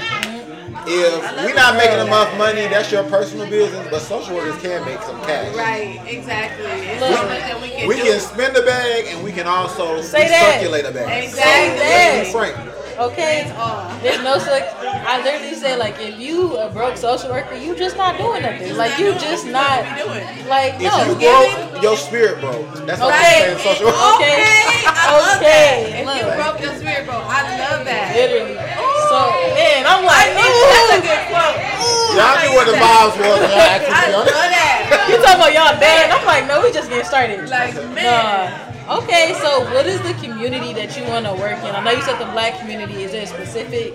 [0.88, 3.86] If we're not making enough money, that's your personal business.
[3.90, 5.54] But social workers can make some cash.
[5.56, 6.64] Right, exactly.
[7.00, 10.90] Look, we, can, we can spend a bag and we can also circulate recirculate that.
[10.90, 11.24] a bag.
[11.24, 12.30] Exactly.
[12.30, 12.76] So, frank.
[12.98, 13.52] Okay,
[14.02, 14.62] there's no such.
[14.80, 18.74] I literally say like, if you a broke social worker, you just not doing nothing.
[18.74, 19.84] Like you just not
[20.48, 21.04] like if no.
[21.04, 22.64] you broke, your spirit broke.
[22.86, 23.52] That's what okay.
[23.52, 23.76] I'm saying.
[23.76, 24.16] Social worker.
[24.16, 24.40] Okay,
[25.36, 26.00] okay.
[26.00, 26.16] If Look.
[26.16, 27.24] you broke, your spirit broke.
[27.28, 28.16] I love that.
[28.16, 28.56] Literally.
[29.06, 29.18] So
[29.54, 31.58] man, I'm like, that's a good quote.
[32.18, 33.38] Y'all knew what the vibes was.
[33.46, 35.06] I love that.
[35.08, 36.10] You talking about y'all bad?
[36.10, 37.48] I'm like, no, we just getting started.
[37.48, 38.04] Like man.
[38.04, 38.98] Nah.
[38.98, 41.74] Okay, so what is the community that you want to work in?
[41.74, 43.02] I know you said the black community.
[43.02, 43.94] Is there specific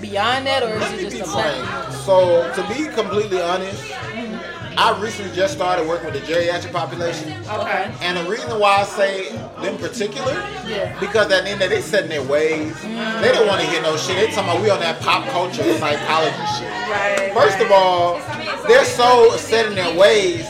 [0.00, 1.54] beyond that, or is it just the black?
[1.54, 1.92] Community?
[2.06, 4.37] So to be completely honest, mm-hmm.
[4.80, 7.32] I recently just started working with the geriatric population.
[7.50, 7.92] Okay.
[8.00, 10.34] And the reason why I say them particular,
[10.68, 10.96] yeah.
[11.00, 12.72] because at the end of they set in their ways.
[12.74, 13.20] Mm.
[13.20, 14.14] They don't want to hear no shit.
[14.14, 16.70] They talking about we on that pop culture psychology shit.
[16.70, 17.32] Right.
[17.34, 18.20] First of all,
[18.68, 20.46] they're so set in their ways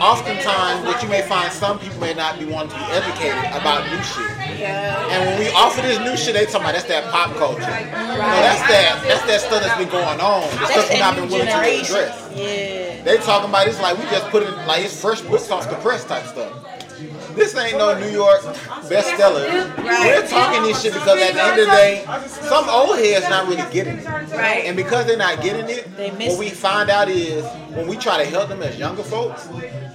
[0.00, 3.84] oftentimes what you may find some people may not be wanting to be educated about
[3.90, 4.58] new shit.
[4.58, 5.10] Yeah.
[5.10, 7.60] And when we offer this new shit, they talking about that's that pop culture.
[7.62, 7.86] Right.
[7.86, 10.42] No, that's that that's that stuff that's been going on.
[10.42, 12.30] The that's stuff we've not been willing to address.
[12.34, 13.02] Yeah.
[13.02, 15.76] They talking about it's like we just put it like it's fresh books off the
[15.76, 16.52] press type stuff.
[17.36, 18.40] This ain't no New York
[18.88, 19.76] bestseller.
[19.76, 20.22] Right.
[20.22, 22.04] We're talking this shit because at the end of the day,
[22.48, 24.06] some old heads not really getting it.
[24.06, 24.64] Right.
[24.64, 25.86] And because they're not getting it,
[26.30, 27.44] what we find out is
[27.74, 29.46] when we try to help them as younger folks,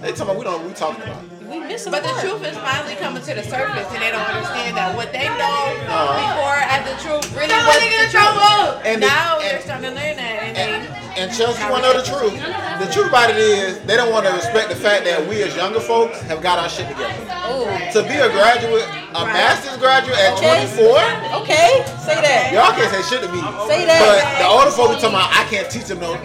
[0.02, 1.24] they tell me we don't know what we talking about.
[1.52, 4.78] We miss But the truth is finally coming to the surface, and they don't understand
[4.78, 6.16] that what they know uh-huh.
[6.24, 8.88] before as the truth really was the truth.
[8.88, 10.51] And the- now and- they're starting to learn that,
[11.38, 12.34] Chelsea want to know the truth.
[12.80, 15.56] The truth about it is they don't want to respect the fact that we as
[15.56, 17.14] younger folks have got our shit together.
[17.52, 17.66] Ooh.
[17.94, 18.84] To be a graduate,
[19.16, 20.68] a master's graduate at Okay.
[20.76, 22.52] 24, Okay, say that.
[22.54, 23.40] y'all can't say shit to me.
[23.68, 24.00] Say that.
[24.02, 26.16] But the older folks be talking about I can't teach them no.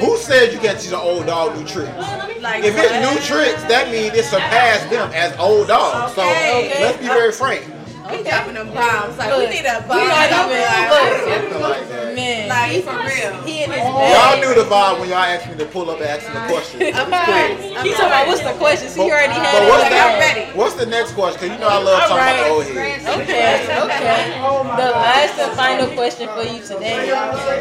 [0.00, 1.92] Who said you can't teach an old dog new tricks?
[2.40, 6.14] Like If it's new tricks, that means it surpassed them as old dogs.
[6.14, 6.80] So Okay.
[6.80, 7.64] let's be very frank.
[8.10, 9.16] We dropping them bombs.
[9.18, 10.08] Like we need a we bomb.
[10.08, 11.60] not drop even- line.
[11.60, 12.14] Like that.
[12.14, 13.32] Man, Like he, for real.
[13.46, 16.08] he in his Y'all knew the vibe when y'all asked me to pull up and
[16.10, 16.76] ask me the question.
[16.90, 17.84] Of course.
[17.84, 18.88] He talking about what's the question?
[18.88, 19.68] So you already had But it.
[19.70, 20.44] what's Like, the, I'm ready.
[20.58, 21.38] what's the next question?
[21.40, 23.06] Cause you know I love talking about the old heads.
[23.06, 24.40] Okay, okay.
[24.76, 27.06] The last and final question for you today.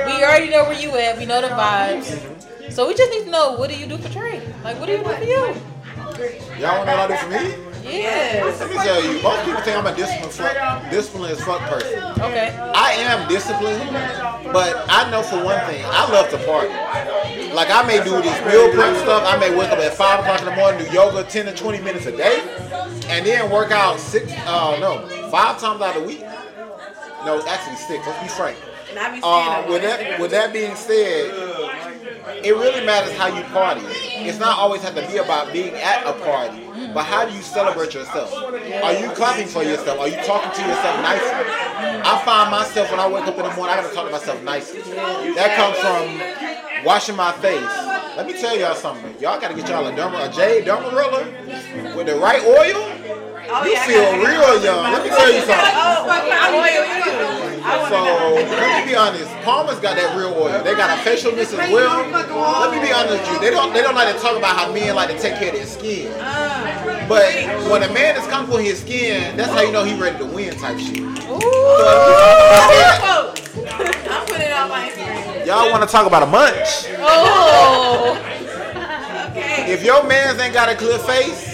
[0.08, 1.18] We already know where you at.
[1.18, 2.20] We know the vibes.
[2.72, 4.42] So we just need to know what do you do for Trey?
[4.64, 5.54] Like what do you do for you?
[6.60, 7.69] Y'all wanna know what I do for me?
[7.84, 8.60] Yes.
[8.60, 12.04] Let me tell you, most people think I'm a disciplined, fuck, disciplined as fuck person.
[12.22, 12.56] Okay.
[12.76, 13.90] I am disciplined,
[14.54, 16.70] but I know for one thing, I love to party.
[17.54, 19.24] Like I may do this meal prep stuff.
[19.26, 21.82] I may wake up at five o'clock in the morning, do yoga ten to twenty
[21.82, 22.42] minutes a day,
[23.08, 26.22] and then work out six, uh, no, five times out of the week.
[27.26, 28.06] No, actually six.
[28.06, 28.58] Let's be frank.
[28.92, 31.32] And I be seeing Uh, with that, with that being said,
[32.44, 33.82] it really matters how you party.
[33.86, 37.42] It's not always have to be about being at a party, but how do you
[37.42, 38.34] celebrate yourself?
[38.34, 40.00] Are you clapping for yourself?
[40.00, 41.30] Are you talking to yourself nicely?
[42.04, 44.42] I find myself when I wake up in the morning, I gotta talk to myself
[44.44, 44.82] nicely.
[44.82, 47.76] That comes from washing my face.
[48.18, 49.14] Let me tell y'all something.
[49.20, 52.84] Y'all gotta get y'all a derma, a Jade Dermarilla with the right oil.
[53.52, 54.94] Oh, You yeah, I feel real young.
[54.94, 55.74] Let me tell you something.
[55.74, 57.50] Oh, what kind oil you use?
[57.66, 58.00] I So
[58.56, 60.64] let me be honest, Palmer's got that real oil.
[60.64, 62.06] They got a facial mist as well.
[62.06, 63.40] Let me be honest with you.
[63.40, 65.56] They don't they don't like to talk about how men like to take care of
[65.56, 66.12] their skin.
[66.14, 66.49] Oh,
[67.10, 67.34] But
[67.72, 70.26] when a man is comfortable in his skin, that's how you know he ready to
[70.26, 70.98] win type shit.
[70.98, 71.40] So,
[73.00, 73.58] Folks,
[74.10, 75.46] I'm putting it on my Instagram.
[75.48, 76.86] y'all want to talk about a munch?
[77.00, 78.26] Oh.
[79.30, 79.72] Okay.
[79.72, 81.54] If your man's ain't got a clear face,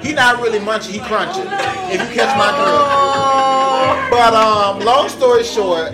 [0.00, 1.42] he not really munching, he crunching.
[1.90, 4.10] If you catch my drift.
[4.10, 5.92] But um, long story short,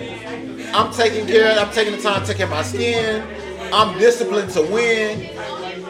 [0.71, 1.57] I'm taking care.
[1.59, 3.25] I'm taking the time to take care of my skin.
[3.73, 5.31] I'm disciplined to win.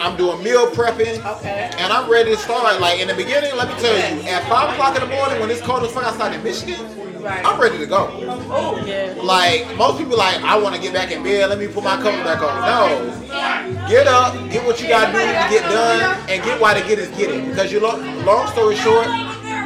[0.01, 1.23] I'm doing meal prepping.
[1.37, 1.71] Okay.
[1.77, 2.79] And I'm ready to start.
[2.81, 5.49] Like in the beginning, let me tell you, at five o'clock in the morning when
[5.51, 6.79] it's cold as fuck outside in Michigan,
[7.25, 7.43] Right.
[7.43, 8.07] I'm ready to go.
[8.51, 9.15] Oh, Yeah.
[9.17, 11.49] Like most people, like I want to get back in bed.
[11.49, 12.53] Let me put my cover back on.
[12.61, 16.87] No, get up, get what you gotta do to get done, and get why to
[16.87, 17.49] get is get it.
[17.49, 19.07] Because you lo- long story short,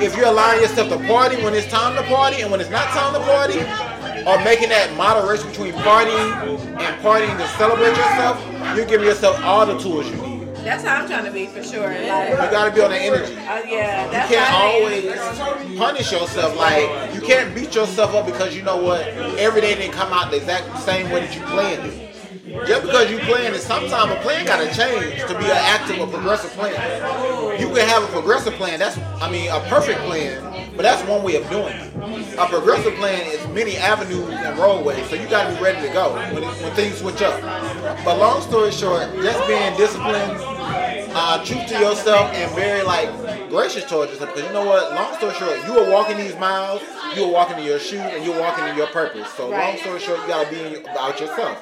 [0.01, 2.85] if you're allowing yourself to party when it's time to party and when it's not
[2.95, 3.59] time to party,
[4.27, 6.31] or making that moderation between partying
[6.79, 10.55] and partying to celebrate yourself, you're giving yourself all the tools you need.
[10.65, 11.91] that's how I'm trying to be for sure.
[11.91, 13.33] You gotta be on the energy.
[13.35, 16.55] uh, yeah, You can't always punish yourself.
[16.57, 20.31] Like you can't beat yourself up because you know what every day didn't come out
[20.31, 22.05] the exact same way that you planned it.
[22.67, 26.07] Just because you playing it, sometimes a plan gotta change to be an active or
[26.07, 26.73] progressive plan.
[27.59, 28.79] You can have a progressive plan.
[28.79, 32.18] That's I mean a perfect plan, but that's one way of doing it.
[32.39, 36.13] A progressive plan is many avenues and roadways, so you gotta be ready to go
[36.13, 37.37] when, it, when things switch up.
[38.05, 40.37] But long story short, just being disciplined,
[41.13, 43.09] uh, true to yourself and very like
[43.49, 44.33] gracious towards yourself.
[44.33, 44.93] Because you know what?
[44.93, 46.81] Long story short, you are walking these miles,
[47.13, 49.29] you are walking in your shoes, and you're walking in your purpose.
[49.33, 51.61] So long story short, you gotta be about yourself.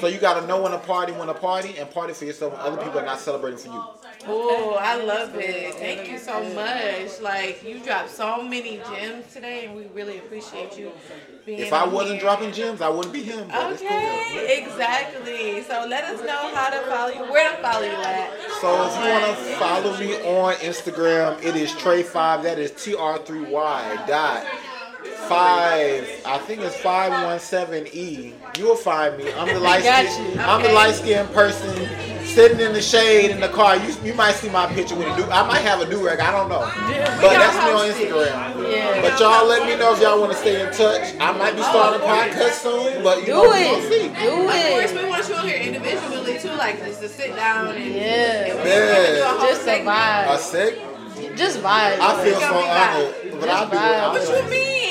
[0.00, 2.60] So you gotta know when to party, when to party, and party for yourself when
[2.60, 3.84] other people are not celebrating for you.
[4.26, 5.74] Oh, I love it.
[5.74, 7.20] Thank you so much.
[7.20, 10.92] Like you dropped so many gems today, and we really appreciate you
[11.44, 11.58] being.
[11.58, 12.20] If I wasn't here.
[12.20, 13.48] dropping gems, I wouldn't be him.
[13.50, 13.88] It's cool.
[13.88, 15.62] Okay, exactly.
[15.64, 18.30] So let us know how to follow you, where to follow you at.
[18.60, 22.42] So if you want to follow me on Instagram, it is Trey5.
[22.44, 24.46] That is T R 3 Y dot
[25.28, 26.22] five.
[26.24, 28.32] I think it's five one seven E.
[28.58, 29.32] You will find me.
[29.32, 30.32] I'm the light Got skin.
[30.34, 30.40] you.
[30.40, 31.74] I'm the light skinned person
[32.24, 33.76] sitting in the shade in the car.
[33.76, 35.24] You you might see my picture with a do.
[35.30, 36.20] I might have a do rag.
[36.20, 36.60] I don't know.
[37.20, 37.90] But that's me on.
[37.90, 38.70] Instagram.
[38.72, 39.00] Yeah.
[39.02, 41.14] But y'all let me know if y'all want to stay in touch.
[41.20, 43.70] I might be oh, starting a podcast soon, but you Do know, it.
[43.70, 44.08] we'll see.
[44.08, 44.86] Do it.
[44.86, 47.84] Of course, we want you on here individually too, like just to sit down and
[47.84, 48.02] Yeah.
[48.02, 49.36] and Yeah.
[49.38, 50.30] do a Just a segment.
[50.30, 50.78] A sick?
[51.36, 51.98] Just vibe.
[52.00, 54.28] I feel so gonna honored, but I'll do it.
[54.28, 54.83] What do you mean?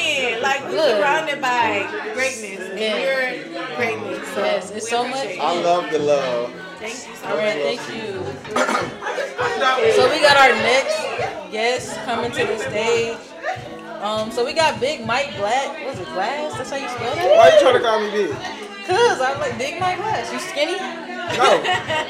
[0.43, 0.89] Like we Look.
[0.97, 2.97] surrounded by greatness, and Yeah.
[2.97, 4.27] you're greatness.
[4.35, 6.51] So Yes, it's so appreciate much- I love the love.
[6.79, 7.79] Thank you so All right, much.
[7.79, 8.11] thank you.
[9.95, 10.97] so we got our next
[11.51, 13.17] guest coming to the stage.
[14.01, 15.79] Um, so we got Big Mike Black.
[15.87, 16.57] Was it Glass?
[16.57, 17.37] That's how you spell that?
[17.37, 18.35] Why you trying to call me big?
[18.85, 20.31] Cause I'm like Big Mike Glass.
[20.33, 20.75] You skinny?
[21.39, 21.55] No,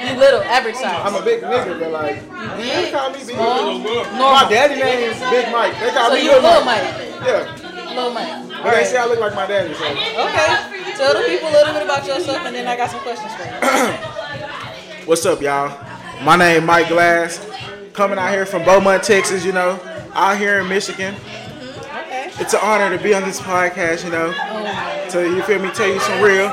[0.01, 1.01] You little, average size.
[1.05, 2.17] I'm a big nigga, but like,
[2.57, 3.35] they big, call me big.
[3.35, 4.49] small, My normal.
[4.49, 5.79] daddy name is Big Mike.
[5.79, 6.83] They call So me you little Mike.
[6.83, 7.13] Mike.
[7.23, 7.62] Yeah,
[7.95, 8.49] Little Mike.
[8.63, 9.73] but they say I look like my daddy.
[9.73, 10.93] So Okay.
[10.97, 13.43] Tell the people a little bit about yourself, and then I got some questions for
[13.43, 13.51] you.
[15.07, 15.77] What's up, y'all?
[16.23, 17.45] My name is Mike Glass.
[17.93, 19.43] Coming out here from Beaumont, Texas.
[19.45, 19.79] You know,
[20.13, 21.15] out here in Michigan.
[21.15, 22.31] Okay.
[22.39, 24.03] It's an honor to be on this podcast.
[24.05, 25.69] You know, so you feel me?
[25.71, 26.47] Tell you some real.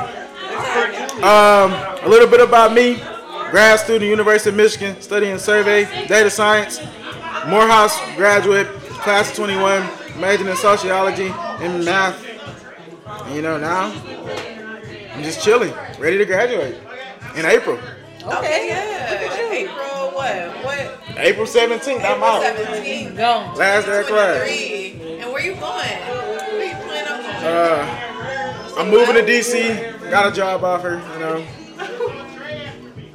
[1.23, 1.71] Um,
[2.03, 2.95] a little bit about me.
[3.51, 6.79] Grad student, University of Michigan, studying survey, data science.
[7.47, 8.67] Morehouse graduate,
[9.01, 9.81] class of 21,
[10.17, 12.25] majoring in sociology and math.
[13.05, 13.91] And you know now,
[15.13, 16.77] I'm just chilling, ready to graduate
[17.35, 17.77] in April.
[18.23, 19.51] Okay, yeah.
[19.51, 20.63] April what?
[20.63, 21.17] What?
[21.17, 22.41] April 17th, I'm out.
[22.41, 23.17] Seventeenth.
[23.17, 23.53] Go.
[23.55, 24.43] Last day of class.
[24.43, 25.19] Three.
[25.19, 25.87] And where you going?
[25.87, 27.45] Where you planning on going?
[27.45, 30.09] Uh, I'm moving to DC.
[30.09, 31.45] Got a job offer, you know.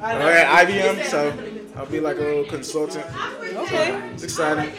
[0.01, 1.33] I'm at IBM, so
[1.75, 3.05] I'll be like a little consultant.
[3.41, 4.09] Okay.
[4.13, 4.71] It's exciting.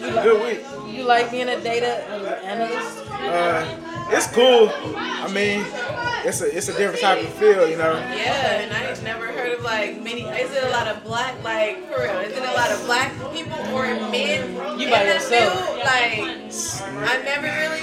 [0.00, 0.79] Good week.
[1.00, 2.04] You like being a data
[2.44, 3.10] analyst?
[3.10, 3.64] Uh,
[4.10, 4.70] it's cool.
[4.96, 5.64] I mean,
[6.28, 7.94] it's a it's a different type of feel, you know.
[7.94, 10.24] Yeah, and I never heard of like many.
[10.24, 12.18] Is it a lot of black, like for real?
[12.20, 15.54] Is it a lot of black people or men You in by that yourself.
[15.56, 15.78] field?
[15.78, 17.80] Like, I never really.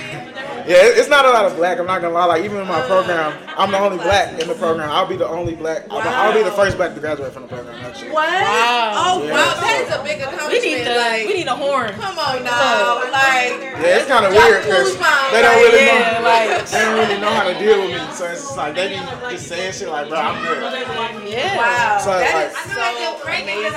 [0.67, 1.79] Yeah, it's not a lot of black.
[1.79, 2.25] I'm not gonna lie.
[2.25, 4.89] Like even in my program, I'm the only black in the program.
[4.91, 5.87] I'll be the only black.
[5.89, 7.75] I'll, I'll be the first black to graduate from the program.
[7.85, 8.11] Actually.
[8.11, 8.27] What?
[8.27, 8.93] Wow.
[8.99, 9.31] Oh Yeah.
[9.31, 10.51] wow, that is a big accomplishment.
[10.51, 11.93] We need the like, we need a horn.
[11.95, 13.63] come on now, like.
[13.79, 14.91] Yeah, it's kind of weird because
[15.31, 16.27] they don't really Yeah, know.
[16.27, 18.03] like- they don't really know how to deal with me.
[18.11, 18.99] So it's just like they be
[19.31, 21.31] just saying shit like, bro, I'm good.
[21.31, 21.55] Yeah.
[21.55, 23.71] Wow, So, that like- is so amazing.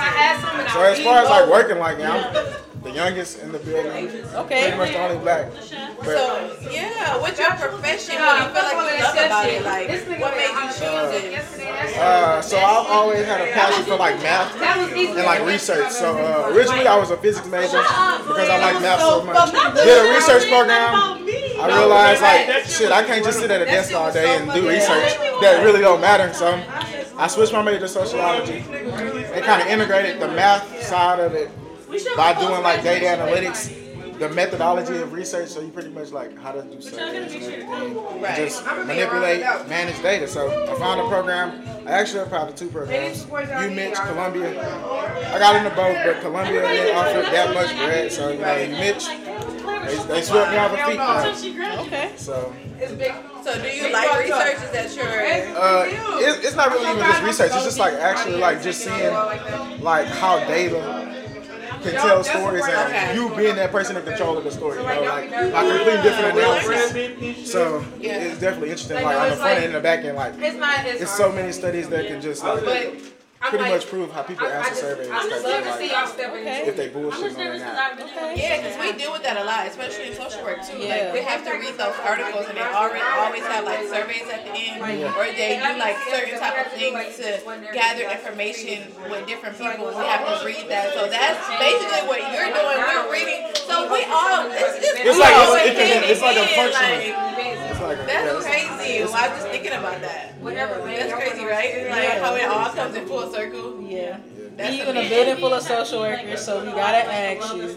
[0.74, 4.62] So as far as like working, like yeah, I'm the youngest in the building, Okay.
[4.72, 5.46] pretty much the only black.
[5.98, 6.79] But So yeah,
[7.20, 8.16] what's your profession?
[8.16, 9.64] What do you feel like you love about it?
[9.64, 11.98] Like, what made you choose it?
[11.98, 15.90] uh, so I've always had a passion for like math and like research.
[15.90, 19.52] So uh, originally I was a physics major because I like math so much.
[19.74, 20.94] Did a research program.
[21.60, 24.68] I realized like shit, I can't just sit at a desk all day and do
[24.68, 26.32] research that really don't matter.
[26.32, 26.62] So
[27.16, 31.50] I switched my major to sociology and kind of integrated the math side of it
[32.16, 33.89] by doing like data analytics,
[34.20, 35.48] the methodology of research.
[35.48, 40.00] So you pretty much like how to do surveys and everything, and just manipulate, manage
[40.02, 40.28] data.
[40.28, 41.66] So I found a program.
[41.88, 44.60] I actually applied to two programs: UMich, Columbia.
[45.34, 48.12] I got into both, but Columbia didn't offer that much bread.
[48.12, 49.06] So you know, UMich,
[49.86, 50.96] they, they swept me off my feet.
[51.56, 51.80] Now.
[51.82, 52.12] Okay.
[52.16, 52.52] So
[53.42, 54.62] So do you like research?
[54.62, 55.56] Is that your?
[55.56, 55.84] uh,
[56.20, 57.52] it, it's not really even just research.
[57.54, 59.14] It's just like actually like just seeing
[59.80, 61.09] like how data
[61.82, 64.78] can tell stories and you being that person in control of the story.
[64.78, 67.52] You know, like a completely different analysis.
[67.52, 69.02] So it's definitely interesting.
[69.02, 70.84] Like on the front end and the back end, like It's not.
[70.84, 72.64] it's so many studies that can just like
[73.40, 75.08] pretty much prove how people answer surveys.
[75.08, 76.68] I'm just Like, love to see y'all stepping in.
[76.68, 77.96] if they bullshit on or not.
[78.36, 80.76] Yeah, because we deal with that a lot, especially in social work too.
[80.76, 81.08] Yeah.
[81.08, 84.44] Like we have to read those articles, and they already always have like surveys at
[84.44, 84.84] the end,
[85.16, 87.40] or they do like certain type of things to
[87.72, 89.88] gather information with different people.
[89.88, 92.76] We have to read that, so that's basically what you're doing.
[92.76, 96.48] We're reading, so we all it's, it's, It's like- all it's- it's like a in,
[96.52, 96.76] function.
[96.76, 99.04] like, It's like a- That's yeah, it's- crazy.
[99.04, 100.29] Well, I'm just thinking about that.
[100.42, 101.90] That's crazy, right?
[101.90, 103.80] Like how it all comes in full circle.
[103.80, 104.18] Yeah.
[104.60, 105.10] That's Even a amazing.
[105.16, 107.76] building full of social workers, so we gotta ask you,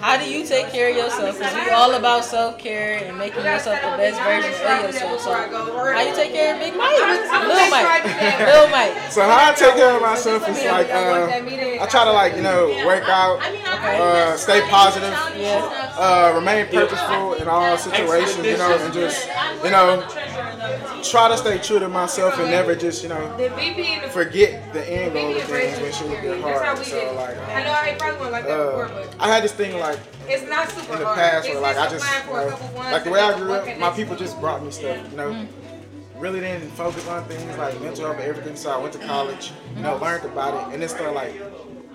[0.00, 1.38] how do you take care of yourself?
[1.38, 5.20] Because we all about self care and making yourself the best version of yourself.
[5.20, 8.04] So how you take care of Big Mike, Lil Mike,
[8.50, 9.10] Lil Mike?
[9.12, 11.28] So how I take care of myself is like uh,
[11.82, 15.14] I try to like you know work out, uh, stay positive,
[15.96, 19.28] uh, remain purposeful in all situations, you know, and just
[19.62, 20.06] you know
[21.02, 23.36] try to stay true to myself and never just you know
[24.10, 25.78] forget the end goal of things
[26.28, 26.86] when shit get hard.
[26.86, 29.42] So like I know I probably went like that uh, before, uh, but I had
[29.44, 29.98] this thing like
[30.28, 32.56] it's not super in the past It's where like I just just applying you a
[32.56, 35.10] uh, know, ones like the way I grew up, my people just brought me stuff,
[35.10, 35.32] you know.
[35.32, 35.48] Mm.
[36.18, 39.52] Really didn't focus on things like mental health and everything, so I went to college,
[39.74, 40.00] you know, mm.
[40.00, 41.34] learned about it, and then started like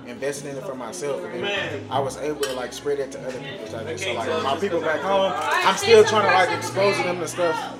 [0.05, 3.19] investing in it for myself, and then I was able to like spread it to
[3.21, 3.67] other people.
[3.67, 7.27] So, so like my people back home, I'm still trying to like expose them to
[7.27, 7.78] stuff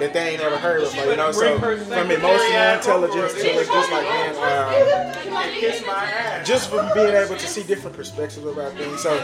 [0.00, 1.30] that they ain't ever heard before, you know.
[1.32, 7.46] So from emotional intelligence to like, just like being, uh, just from being able to
[7.46, 9.00] see different perspectives about things.
[9.02, 9.14] So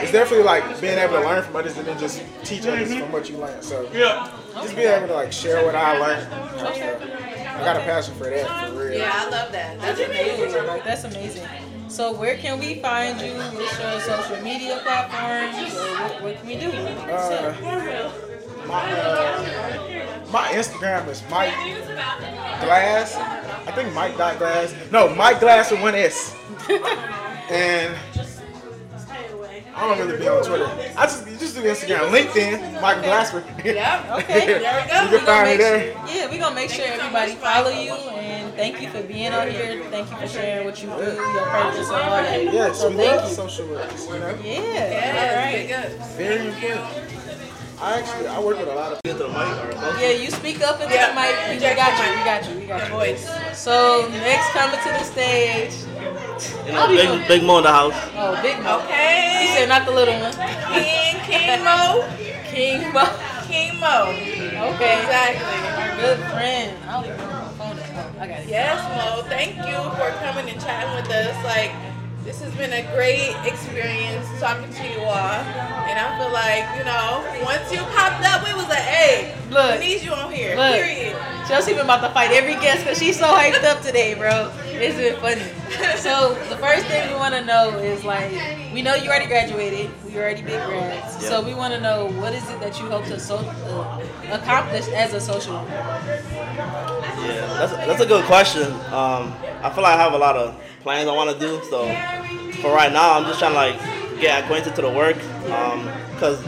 [0.00, 3.12] it's definitely like being able to learn from others and then just teach others from
[3.12, 3.62] what you learn.
[3.62, 6.32] So yeah, just being able to like share what I learned.
[6.32, 7.02] and stuff.
[7.58, 8.98] I got a passion for that, for real.
[8.98, 9.80] Yeah, I love that.
[9.80, 10.66] That's amazing.
[10.66, 11.46] Like that's amazing.
[11.88, 13.32] So where can we find you?
[13.32, 15.74] What's your social media platforms?
[15.74, 16.70] What, what can we do?
[16.70, 17.54] Uh,
[18.68, 21.54] my, uh, my Instagram is Mike
[22.60, 23.16] Glass.
[23.16, 24.74] I think Mike dot Glass.
[24.92, 26.34] No, Mike Glass with one S.
[27.50, 27.96] And
[29.74, 30.66] I don't really be on Twitter.
[30.96, 33.42] I just just do Instagram, LinkedIn, Michael Glasper.
[33.64, 34.16] Yeah.
[34.18, 34.46] Okay.
[34.46, 35.02] There we go.
[35.02, 35.92] You can find me there.
[35.92, 39.48] Sure, yeah, we're gonna make sure everybody follow you and thank you for being on
[39.50, 39.82] here.
[39.90, 42.44] Thank you for sharing what you do, your purpose and all that.
[42.52, 43.34] Yes, so we thank love you.
[43.36, 43.90] social work.
[44.08, 45.88] You know, Yeah.
[46.16, 47.17] very important.
[47.80, 49.28] I actually I work with a lot of people.
[50.02, 51.30] Yeah, you speak up into the mic.
[51.48, 52.10] We got you.
[52.18, 52.58] We got you.
[52.58, 52.94] We got you.
[52.94, 53.30] Voice.
[53.56, 55.74] So next coming to the stage.
[56.66, 57.94] You know, big, big Mo in the house.
[58.14, 58.78] Oh, Big Mo.
[58.82, 59.42] Okay.
[59.42, 60.34] He said not the little one.
[60.74, 62.02] King, King Mo.
[62.50, 63.06] King Mo.
[63.46, 64.10] King Mo.
[64.74, 64.98] Okay.
[65.02, 65.58] Exactly.
[65.78, 66.76] Our good friend.
[66.86, 67.90] I don't even know where my phone is.
[67.94, 68.48] Oh, I got it.
[68.48, 69.22] Yes, Mo.
[69.28, 71.34] Thank you for coming and chatting with us.
[71.44, 71.72] Like,
[72.28, 75.16] this has been a great experience talking to you all.
[75.16, 79.80] And I feel like, you know, once you popped up, it was like, hey, Look.
[79.80, 80.54] we need you on here.
[80.54, 80.74] Look.
[80.74, 81.16] Period.
[81.48, 84.52] Chelsea been about to fight every guest because she's so hyped up today, bro.
[84.66, 85.40] It's been funny.
[85.98, 88.30] So the first thing we want to know is like,
[88.74, 89.90] we know you already graduated.
[90.04, 91.26] We already big grads.
[91.26, 94.02] So we want to know what is it that you hope to so, uh,
[94.32, 96.22] accomplish as a social worker.
[96.28, 98.72] Yeah, that's that's a good question.
[98.92, 100.58] Um, I feel like I have a lot of
[100.88, 101.62] plans I want to do.
[101.64, 101.84] So
[102.62, 103.78] for right now, I'm just trying to like
[104.22, 105.18] get acquainted to the work.
[105.52, 105.86] Um,
[106.16, 106.42] cause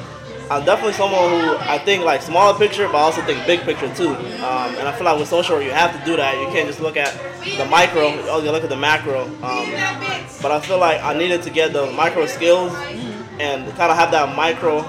[0.50, 3.94] I'm definitely someone who I think like smaller picture, but I also think big picture
[3.94, 4.08] too.
[4.08, 6.38] Um, and I feel like with social you have to do that.
[6.40, 7.12] You can't just look at
[7.58, 8.08] the micro.
[8.40, 9.24] You look at the macro.
[9.42, 9.66] Um,
[10.40, 12.72] but I feel like I needed to get the micro skills
[13.38, 14.80] and kind of have that micro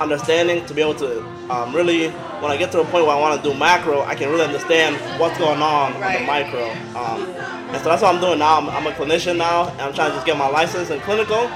[0.00, 1.20] understanding to be able to
[1.50, 2.08] um, really,
[2.40, 4.44] when I get to a point where I want to do macro, I can really
[4.44, 6.70] understand what's going on on the micro.
[6.96, 7.22] Um,
[7.70, 8.58] and so that's what I'm doing now.
[8.58, 11.46] I'm, I'm a clinician now, and I'm trying to just get my license in clinical.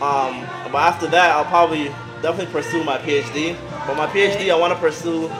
[0.00, 1.88] Um, but after that, I'll probably
[2.22, 3.56] definitely pursue my PhD.
[3.86, 5.30] But my PhD, I want to pursue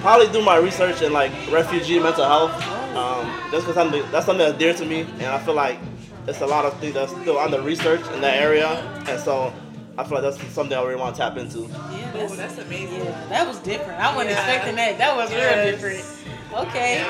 [0.00, 2.52] probably do my research in like refugee mental health.
[2.96, 5.78] Um, just because that's something that's dear to me, and I feel like
[6.26, 8.68] it's a lot of things that's still under research in that area,
[9.08, 9.52] and so
[10.00, 11.60] I feel like that's something I really want to tap into.
[11.60, 13.04] Yeah, that's, that's amazing.
[13.04, 14.00] Yeah, that was different.
[14.00, 14.46] I wasn't Yeah.
[14.46, 14.98] expecting that.
[14.98, 16.04] That was real different.
[16.52, 17.04] Okay.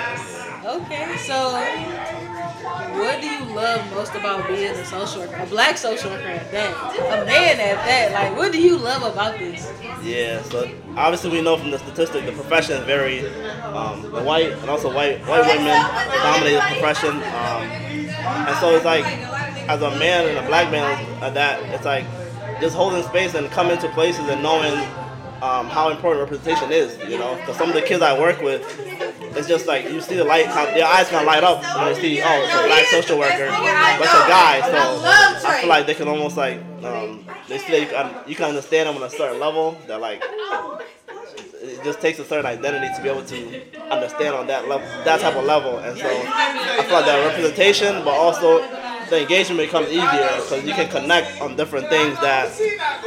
[0.67, 1.17] Okay.
[1.19, 1.53] So,
[2.99, 5.37] what do you love most about being a social worker?
[5.43, 6.97] A black social worker at that.
[7.23, 8.13] A man at that.
[8.13, 9.73] Like, what do you love about this?
[10.03, 13.27] Yeah, so obviously we know from the statistic the profession is very
[13.63, 15.67] um, the white and also white white women
[16.23, 17.63] dominate the profession, um,
[18.49, 19.05] and so it's like
[19.69, 22.05] as a man and a black man at that, it's like
[22.61, 24.75] just holding space and coming to places and knowing
[25.43, 26.99] um, how important representation is.
[27.09, 28.63] You know, because some of the kids I work with,
[29.37, 32.01] it's just like you see the light, their eyes kind of light up when they
[32.01, 34.61] see oh it's a black social worker, but it's a guy.
[34.63, 38.35] So I feel like they can almost like um, they see that you can, you
[38.37, 39.79] can understand them on a certain level.
[39.87, 40.23] That like
[41.63, 45.21] it just takes a certain identity to be able to understand on that level, that
[45.21, 45.79] type of level.
[45.79, 48.61] And so I feel like that representation, but also
[49.11, 52.49] the engagement becomes easier because you can connect on different things that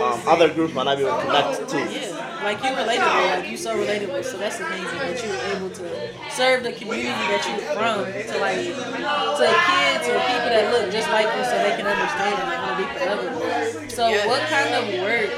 [0.02, 1.78] um, other groups might not be able to connect to.
[1.80, 4.24] Yeah, like you're relatable, like you're so relatable.
[4.24, 5.86] So that's amazing that you were able to
[6.30, 11.10] serve the community that you're from to like to kids or people that look just
[11.10, 13.90] like you, so they can understand on a deeper level.
[13.90, 15.32] So what kind of work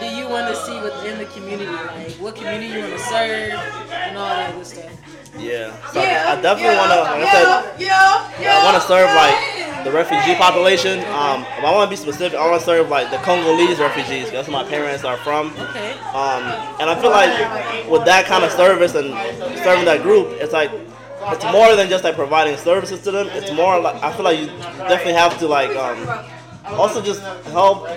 [0.00, 1.66] do you want to see within the community?
[1.66, 3.50] Like what community you want to serve
[3.90, 4.92] and all that good stuff.
[5.36, 7.46] Yeah, so I definitely want to, like I said,
[8.48, 10.98] I want to serve like the refugee population.
[11.14, 12.38] Um, but I want to be specific.
[12.38, 14.30] I want to serve like the Congolese refugees.
[14.30, 15.52] That's where my parents are from.
[15.52, 15.92] Okay.
[16.14, 16.42] Um,
[16.80, 19.10] and I feel like with that kind of service and
[19.62, 20.70] serving that group, it's like
[21.30, 23.28] it's more than just like providing services to them.
[23.32, 26.24] It's more like I feel like you definitely have to like um,
[26.64, 27.88] also just help.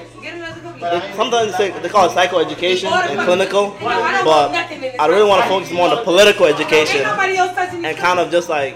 [1.16, 4.52] Sometimes they, they call it psychoeducation and clinical, but
[5.00, 8.76] I really want to focus more on the political education and kind of just like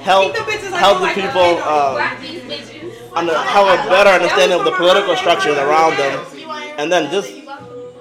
[0.00, 1.96] help help the people um,
[3.14, 6.24] under, have a better understanding of the political structures around them,
[6.78, 7.30] and then just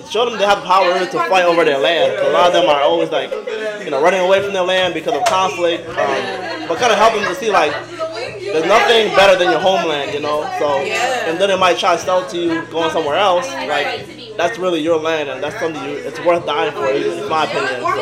[0.10, 2.14] show them they have power to fight over their land.
[2.28, 3.32] A lot of them are always like,
[3.84, 5.88] you know, running away from their land because of conflict.
[5.90, 7.72] Um, but kind of help them to see like,
[8.40, 10.42] there's nothing better than your homeland, you know.
[10.60, 13.48] So, and then it might try to sell to you going somewhere else.
[13.48, 17.44] Like, that's really your land, and that's something you, it's worth dying for, in my
[17.46, 17.82] opinion.
[17.82, 17.96] So,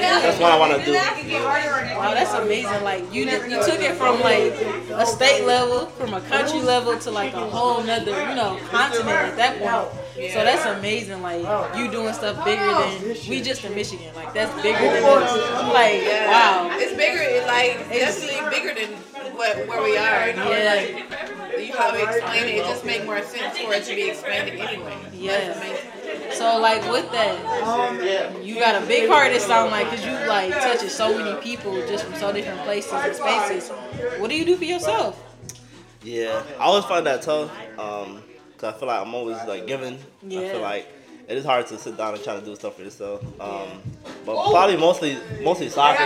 [0.00, 0.92] that's what I want to do.
[0.94, 2.82] Wow, that's amazing.
[2.82, 4.52] Like you did, you took it from like
[4.90, 9.08] a state level, from a country level to like a whole nother, you know, continent
[9.08, 10.03] at that point.
[10.14, 11.22] So that's amazing.
[11.22, 11.42] Like
[11.76, 14.14] you doing stuff bigger than we just in Michigan.
[14.14, 15.32] Like that's bigger than us.
[15.72, 16.70] Like wow.
[16.78, 18.96] It's bigger, Like it's like definitely bigger than
[19.34, 20.28] what, where we are.
[20.28, 20.50] You know?
[20.50, 20.74] Yeah.
[20.74, 24.10] Like, you how to explain it, it just make more sense for it to be
[24.10, 24.96] expanded anyway.
[25.26, 26.32] That's amazing.
[26.32, 29.32] So like with that, you got a big heart.
[29.32, 32.92] It sound like because you like touches so many people just from so different places
[32.92, 33.70] and spaces.
[34.18, 35.20] What do you do for yourself?
[36.02, 37.50] Yeah, I always find that tough.
[37.78, 38.22] Um,
[38.54, 39.98] because I feel like I'm always like giving.
[40.26, 40.88] I feel like
[41.28, 43.22] it is hard to sit down and try to do stuff for yourself.
[43.40, 43.68] Um,
[44.26, 46.04] but probably mostly mostly soccer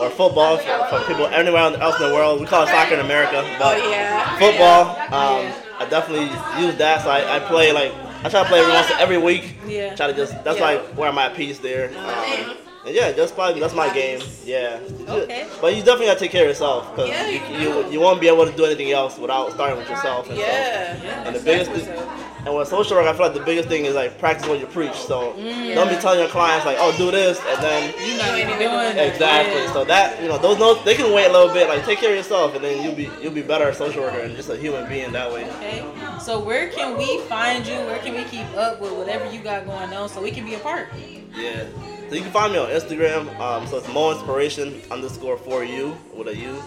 [0.00, 2.40] or football for, for people anywhere else in the world.
[2.40, 4.38] We call it soccer in America, but Oh, yeah.
[4.38, 4.90] football.
[5.12, 6.26] Um, I definitely
[6.64, 7.02] use that.
[7.02, 7.92] So I, I play like
[8.24, 9.54] I try to play every once every week.
[9.66, 9.94] Yeah.
[9.94, 11.88] Try to just that's like where I'm at peace there.
[11.98, 12.56] Um,
[12.86, 14.20] and yeah, that's probably that's my game.
[14.44, 14.78] Yeah.
[15.08, 15.48] Okay.
[15.60, 18.28] But you definitely gotta take care of yourself because Yeah, you, you you won't be
[18.28, 20.28] able to do anything else without starting with yourself.
[20.28, 21.26] And so- Yeah.
[21.26, 21.98] and the biggest thing,
[22.46, 24.66] and with social work, I feel like the biggest thing is like practice what you
[24.66, 24.94] preach.
[24.94, 25.74] So mm.
[25.74, 28.96] don't be telling your clients like, oh, do this, and then You not even doing
[29.04, 29.62] exactly.
[29.62, 29.72] Yeah.
[29.72, 31.68] So that you know, those notes they can wait a little bit.
[31.68, 34.20] Like take care of yourself, and then you'll be you'll be better a social worker
[34.20, 35.50] and just a human being that way.
[35.56, 35.84] Okay.
[36.20, 37.74] So where can we find you?
[37.74, 40.54] Where can we keep up with whatever you got going on so we can be
[40.54, 40.88] a part?
[41.36, 41.64] Yeah.
[42.08, 43.38] So you can find me on Instagram.
[43.40, 46.62] Um, so it's Mo Inspiration underscore for you with a U.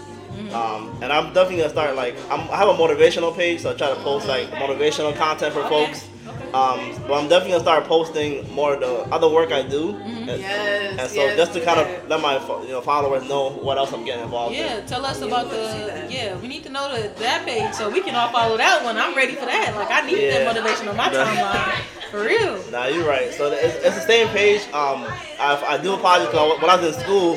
[0.54, 3.74] Um, and I'm definitely gonna start like I'm, I have a motivational page, so I
[3.76, 6.08] try to post like motivational content for folks.
[6.54, 9.96] Um, but I'm definitely gonna start posting more of the other work I do.
[9.96, 13.50] And, Yes, and so yes, just to kind of let my you know followers know
[13.52, 14.62] what else I'm getting involved in.
[14.66, 16.36] Yeah, tell us about the yeah.
[16.38, 18.98] We need to know the that page so we can all follow that one.
[18.98, 19.76] I'm ready for that.
[19.76, 20.44] Like I need Yeah.
[20.44, 22.60] that motivation on my timeline for real.
[22.72, 23.32] Nah, you're right.
[23.34, 24.62] So it's, it's the same page.
[24.74, 25.06] Um,
[25.40, 27.36] I, I do apologize because when I was in school,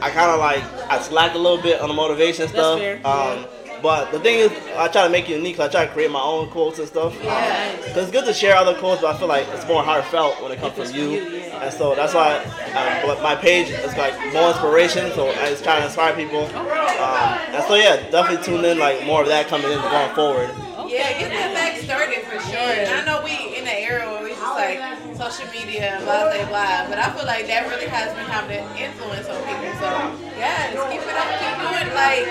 [0.00, 2.78] I kind of like I slacked a little bit on the motivation stuff.
[2.78, 2.96] fair.
[3.06, 3.46] Um,
[3.84, 5.60] but the thing is, I try to make it unique.
[5.60, 7.14] I try to create my own quotes and stuff.
[7.22, 7.76] Yeah.
[7.88, 10.52] Cause it's good to share other quotes, but I feel like it's more heartfelt when
[10.52, 11.20] it comes from you.
[11.52, 12.42] And so that's why
[12.74, 15.12] I, but my page is like more inspiration.
[15.12, 16.46] So I just try to inspire people.
[16.46, 18.78] Um, and so yeah, definitely tune in.
[18.78, 20.48] Like more of that coming in going forward.
[20.88, 22.56] Yeah, get that back started for sure.
[22.56, 24.80] I know we in the era where we just like
[25.30, 26.84] social media, blah blah blah.
[26.88, 29.72] But I feel like that really has been having an influence on people.
[29.80, 29.88] So
[30.36, 32.24] yeah, just keep it up, keep doing like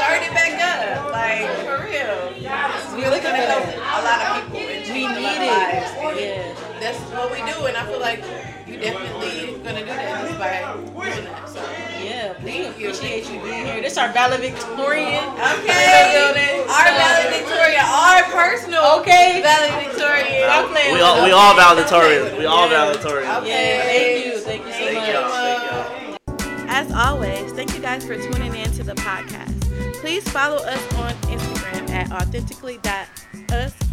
[0.00, 1.12] start it back up.
[1.12, 2.32] Like for real.
[2.40, 5.52] It's really gonna help a lot of people and We change a lot need it.
[5.52, 5.92] lives.
[6.20, 6.80] Yeah.
[6.80, 8.22] That's what we do and I feel like
[8.80, 11.48] definitely gonna do that just by doing that.
[11.48, 11.60] So
[12.02, 13.80] Yeah, we appreciate you being here.
[13.82, 15.24] This our valedictorian.
[15.58, 16.64] Okay.
[16.68, 19.40] Our valedictorian, our personal Okay.
[19.42, 20.44] valedictorian.
[20.44, 21.24] Stop We all us.
[21.24, 22.38] we all valedictorians.
[22.38, 22.76] We all Yeah.
[22.76, 23.46] valedictorians.
[23.46, 24.38] Yeah, thank you.
[24.38, 25.08] Thank you so Thank much.
[25.08, 25.30] y'all.
[25.30, 26.68] Thank y'all.
[26.70, 29.54] As always, thank you guys for tuning in to the podcast.
[30.00, 33.08] Please follow us on Instagram at authentically.us
[33.48, 33.87] podcast.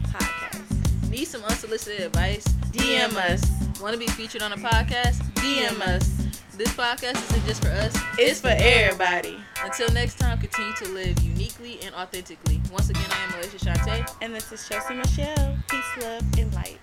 [1.15, 2.43] Need some unsolicited advice?
[2.73, 3.41] DM us.
[3.79, 5.23] Want to be featured on a podcast?
[5.35, 6.09] DM us.
[6.57, 7.95] This podcast isn't just for us.
[8.19, 9.37] It's for everybody.
[9.63, 12.61] Until next time, continue to live uniquely and authentically.
[12.69, 14.13] Once again, I am Malaysia Shante.
[14.21, 15.57] And this is Chelsea Michelle.
[15.69, 16.79] Peace, love, and light.